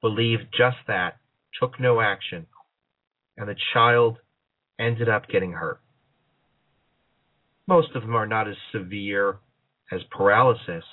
believed 0.00 0.44
just 0.56 0.76
that, 0.88 1.18
took 1.60 1.78
no 1.78 2.00
action, 2.00 2.46
and 3.36 3.48
the 3.48 3.56
child 3.72 4.18
ended 4.78 5.08
up 5.08 5.28
getting 5.28 5.52
hurt. 5.52 5.80
Most 7.66 7.94
of 7.94 8.02
them 8.02 8.14
are 8.14 8.26
not 8.26 8.48
as 8.48 8.56
severe 8.72 9.38
as 9.90 10.00
paralysis, 10.10 10.84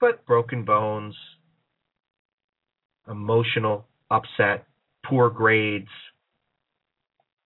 but 0.00 0.24
broken 0.26 0.64
bones, 0.64 1.14
emotional 3.08 3.86
upset, 4.10 4.66
poor 5.06 5.30
grades. 5.30 5.88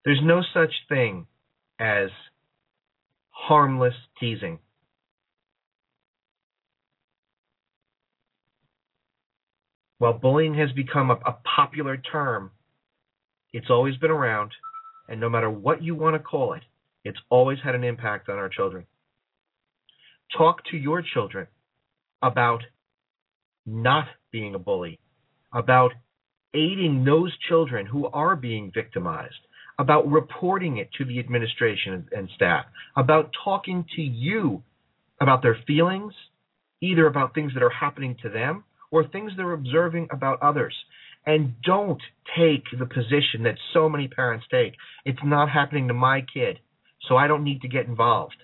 There's 0.05 0.21
no 0.23 0.41
such 0.53 0.71
thing 0.87 1.27
as 1.79 2.09
harmless 3.29 3.95
teasing. 4.19 4.59
While 9.97 10.13
bullying 10.13 10.55
has 10.55 10.71
become 10.73 11.11
a, 11.11 11.13
a, 11.13 11.37
popular 11.55 11.95
term, 11.95 12.51
it's 13.53 13.69
always 13.69 13.95
been 13.97 14.11
around, 14.11 14.51
and 15.07 15.21
no 15.21 15.29
matter 15.29 15.49
what 15.49 15.83
you 15.83 15.95
want 15.95 16.15
to 16.15 16.19
call 16.19 16.53
it, 16.53 16.63
it's 17.03 17.19
always 17.29 17.59
had 17.63 17.75
an 17.75 17.83
impact 17.83 18.29
on 18.29 18.37
our 18.37 18.49
children. 18.49 18.85
Talk 20.37 20.63
to 20.71 20.77
your 20.77 21.01
children 21.01 21.47
about 22.21 22.63
not 23.65 24.07
being 24.31 24.55
a 24.55 24.59
bully, 24.59 24.99
about 25.53 25.91
aiding 26.53 27.03
those 27.05 27.31
children 27.47 27.85
who 27.85 28.07
are 28.07 28.35
being 28.35 28.71
victimized, 28.73 29.35
about 29.77 30.09
reporting 30.09 30.77
it 30.77 30.89
to 30.97 31.05
the 31.05 31.19
administration 31.19 32.07
and 32.15 32.29
staff, 32.35 32.65
about 32.95 33.31
talking 33.43 33.85
to 33.95 34.01
you 34.01 34.63
about 35.21 35.41
their 35.41 35.57
feelings, 35.67 36.13
either 36.81 37.07
about 37.07 37.33
things 37.33 37.53
that 37.53 37.63
are 37.63 37.69
happening 37.69 38.15
to 38.21 38.29
them 38.29 38.63
or 38.91 39.07
things 39.07 39.31
they're 39.35 39.53
observing 39.53 40.07
about 40.11 40.41
others. 40.41 40.75
And 41.25 41.55
don't 41.61 42.01
take 42.37 42.63
the 42.77 42.85
position 42.85 43.43
that 43.43 43.55
so 43.73 43.87
many 43.87 44.07
parents 44.07 44.45
take. 44.51 44.73
It's 45.05 45.19
not 45.23 45.49
happening 45.49 45.87
to 45.87 45.93
my 45.93 46.25
kid, 46.33 46.59
so 47.07 47.15
I 47.15 47.27
don't 47.27 47.43
need 47.43 47.61
to 47.61 47.67
get 47.67 47.85
involved. 47.85 48.35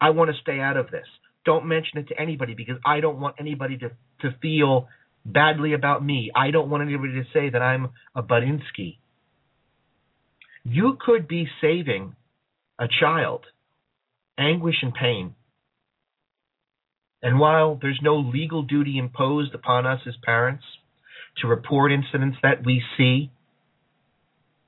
I 0.00 0.10
want 0.10 0.30
to 0.30 0.40
stay 0.40 0.58
out 0.58 0.76
of 0.76 0.90
this. 0.90 1.06
Don't 1.44 1.66
mention 1.66 1.98
it 1.98 2.08
to 2.08 2.20
anybody 2.20 2.54
because 2.54 2.76
I 2.86 3.00
don't 3.00 3.20
want 3.20 3.36
anybody 3.38 3.76
to, 3.78 3.90
to 4.22 4.36
feel 4.40 4.88
badly 5.24 5.74
about 5.74 6.04
me. 6.04 6.30
I 6.34 6.50
don't 6.50 6.70
want 6.70 6.82
anybody 6.82 7.14
to 7.14 7.24
say 7.32 7.50
that 7.50 7.62
I'm 7.62 7.90
a 8.14 8.22
Budinsky. 8.22 8.98
You 10.64 10.96
could 11.04 11.28
be 11.28 11.48
saving 11.60 12.14
a 12.78 12.86
child 13.00 13.44
anguish 14.38 14.76
and 14.82 14.94
pain. 14.94 15.34
And 17.22 17.38
while 17.38 17.78
there's 17.80 18.00
no 18.02 18.16
legal 18.16 18.62
duty 18.62 18.98
imposed 18.98 19.54
upon 19.54 19.86
us 19.86 20.00
as 20.06 20.14
parents 20.24 20.64
to 21.38 21.48
report 21.48 21.92
incidents 21.92 22.38
that 22.42 22.64
we 22.64 22.82
see 22.96 23.30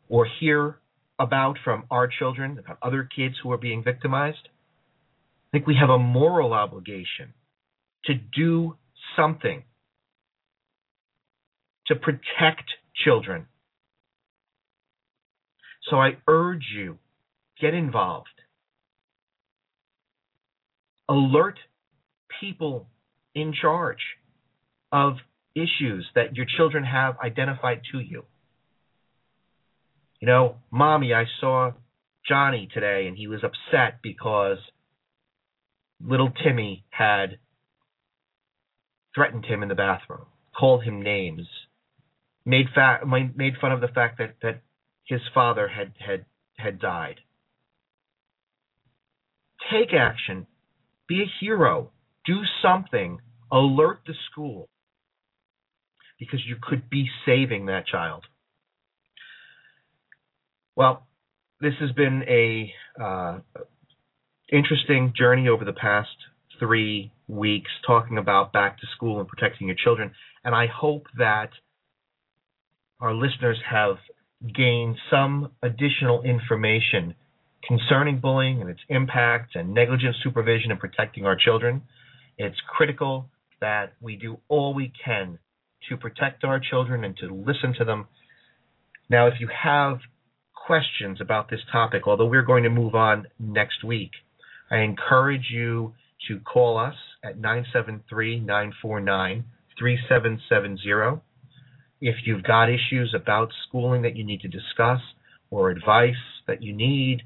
or 0.08 0.26
hear 0.40 0.78
about 1.18 1.58
from 1.62 1.84
our 1.90 2.08
children, 2.08 2.58
about 2.58 2.78
other 2.82 3.08
kids 3.16 3.36
who 3.42 3.52
are 3.52 3.58
being 3.58 3.82
victimized, 3.82 4.48
I 4.48 5.58
think 5.58 5.66
we 5.66 5.76
have 5.80 5.90
a 5.90 5.98
moral 5.98 6.52
obligation 6.52 7.34
to 8.06 8.14
do 8.14 8.76
something 9.16 9.62
to 11.86 11.94
protect 11.94 12.70
children. 13.04 13.46
So 15.90 15.96
I 15.96 16.16
urge 16.26 16.64
you, 16.74 16.98
get 17.60 17.74
involved. 17.74 18.28
Alert 21.08 21.58
people 22.40 22.86
in 23.34 23.52
charge 23.52 23.98
of 24.90 25.14
issues 25.54 26.06
that 26.14 26.34
your 26.36 26.46
children 26.56 26.84
have 26.84 27.16
identified 27.24 27.82
to 27.92 28.00
you. 28.00 28.24
You 30.20 30.28
know, 30.28 30.56
mommy, 30.70 31.12
I 31.12 31.24
saw 31.40 31.72
Johnny 32.26 32.68
today 32.72 33.06
and 33.06 33.16
he 33.16 33.26
was 33.26 33.44
upset 33.44 34.00
because 34.02 34.58
little 36.00 36.30
Timmy 36.30 36.84
had 36.90 37.38
threatened 39.14 39.44
him 39.44 39.62
in 39.62 39.68
the 39.68 39.74
bathroom, 39.74 40.26
called 40.58 40.82
him 40.82 41.02
names, 41.02 41.46
made 42.44 42.66
fa- 42.74 43.00
made 43.06 43.54
fun 43.60 43.72
of 43.72 43.80
the 43.80 43.88
fact 43.88 44.18
that 44.18 44.36
that 44.42 44.60
his 45.04 45.20
father 45.34 45.68
had 45.68 45.92
had 45.98 46.24
had 46.56 46.80
died. 46.80 47.20
Take 49.70 49.92
action, 49.92 50.46
be 51.06 51.22
a 51.22 51.32
hero, 51.40 51.90
do 52.24 52.40
something, 52.62 53.18
alert 53.50 54.00
the 54.06 54.14
school 54.30 54.68
because 56.24 56.44
you 56.46 56.56
could 56.60 56.88
be 56.90 57.08
saving 57.26 57.66
that 57.66 57.86
child. 57.86 58.24
Well, 60.76 61.06
this 61.60 61.74
has 61.80 61.92
been 61.92 62.22
a 62.28 62.72
uh, 63.00 63.38
interesting 64.52 65.12
journey 65.16 65.48
over 65.48 65.64
the 65.64 65.72
past 65.72 66.10
three 66.58 67.12
weeks 67.28 67.70
talking 67.86 68.18
about 68.18 68.52
back 68.52 68.78
to 68.78 68.86
school 68.94 69.20
and 69.20 69.28
protecting 69.28 69.68
your 69.68 69.76
children. 69.82 70.12
And 70.44 70.54
I 70.54 70.66
hope 70.66 71.06
that 71.18 71.50
our 73.00 73.14
listeners 73.14 73.58
have 73.70 73.96
gained 74.54 74.96
some 75.10 75.52
additional 75.62 76.22
information 76.22 77.14
concerning 77.66 78.20
bullying 78.20 78.60
and 78.60 78.68
its 78.68 78.80
impacts 78.88 79.52
and 79.54 79.72
negligent 79.72 80.16
supervision 80.22 80.70
and 80.70 80.78
protecting 80.78 81.24
our 81.24 81.36
children. 81.36 81.82
It's 82.36 82.56
critical 82.68 83.30
that 83.60 83.94
we 84.00 84.16
do 84.16 84.38
all 84.48 84.74
we 84.74 84.92
can 85.04 85.38
to 85.88 85.96
protect 85.96 86.44
our 86.44 86.60
children 86.60 87.04
and 87.04 87.16
to 87.18 87.26
listen 87.26 87.74
to 87.78 87.84
them. 87.84 88.06
Now, 89.10 89.26
if 89.26 89.34
you 89.40 89.48
have 89.62 89.98
questions 90.54 91.20
about 91.20 91.50
this 91.50 91.60
topic, 91.70 92.06
although 92.06 92.26
we're 92.26 92.42
going 92.42 92.64
to 92.64 92.70
move 92.70 92.94
on 92.94 93.26
next 93.38 93.84
week, 93.84 94.10
I 94.70 94.78
encourage 94.78 95.50
you 95.52 95.94
to 96.28 96.40
call 96.40 96.78
us 96.78 96.94
at 97.22 97.38
973 97.38 98.40
949 98.40 99.44
3770. 99.78 101.20
If 102.00 102.16
you've 102.24 102.42
got 102.42 102.68
issues 102.68 103.14
about 103.14 103.50
schooling 103.68 104.02
that 104.02 104.16
you 104.16 104.24
need 104.24 104.40
to 104.40 104.48
discuss 104.48 105.00
or 105.50 105.70
advice 105.70 106.14
that 106.46 106.62
you 106.62 106.74
need, 106.74 107.22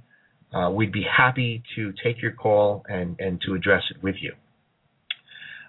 uh, 0.52 0.70
we'd 0.70 0.92
be 0.92 1.04
happy 1.04 1.62
to 1.76 1.92
take 2.02 2.22
your 2.22 2.32
call 2.32 2.84
and, 2.88 3.18
and 3.20 3.40
to 3.46 3.54
address 3.54 3.82
it 3.90 4.02
with 4.02 4.16
you. 4.20 4.32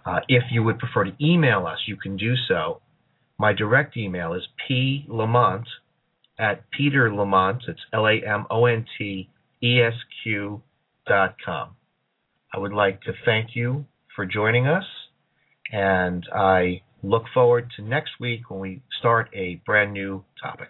Uh, 0.10 0.20
if 0.28 0.44
you 0.52 0.64
would 0.64 0.80
prefer 0.80 1.04
to 1.04 1.14
email 1.24 1.68
us, 1.68 1.78
you 1.88 1.96
can 1.96 2.18
do 2.18 2.34
so. 2.48 2.82
My 3.38 3.54
direct 3.54 3.96
email 3.96 4.34
is 4.34 4.42
plamont 4.68 5.68
at 6.40 6.64
peterlamont, 6.72 7.60
it's 7.68 7.82
L-A-M-O-N-T-E-S-Q 7.94 8.32
com. 11.46 11.70
I 12.54 12.58
would 12.58 12.74
like 12.74 13.02
to 13.02 13.14
thank 13.26 13.56
you 13.56 13.86
for 14.16 14.26
joining 14.26 14.66
us, 14.68 14.86
and 15.72 16.26
I 16.34 16.82
look 17.04 17.26
forward 17.34 17.70
to 17.76 17.84
next 17.84 18.12
week 18.20 18.50
when 18.50 18.60
we 18.60 18.82
start 19.00 19.30
a 19.34 19.62
brand 19.66 19.94
new 19.94 20.24
topic. 20.42 20.70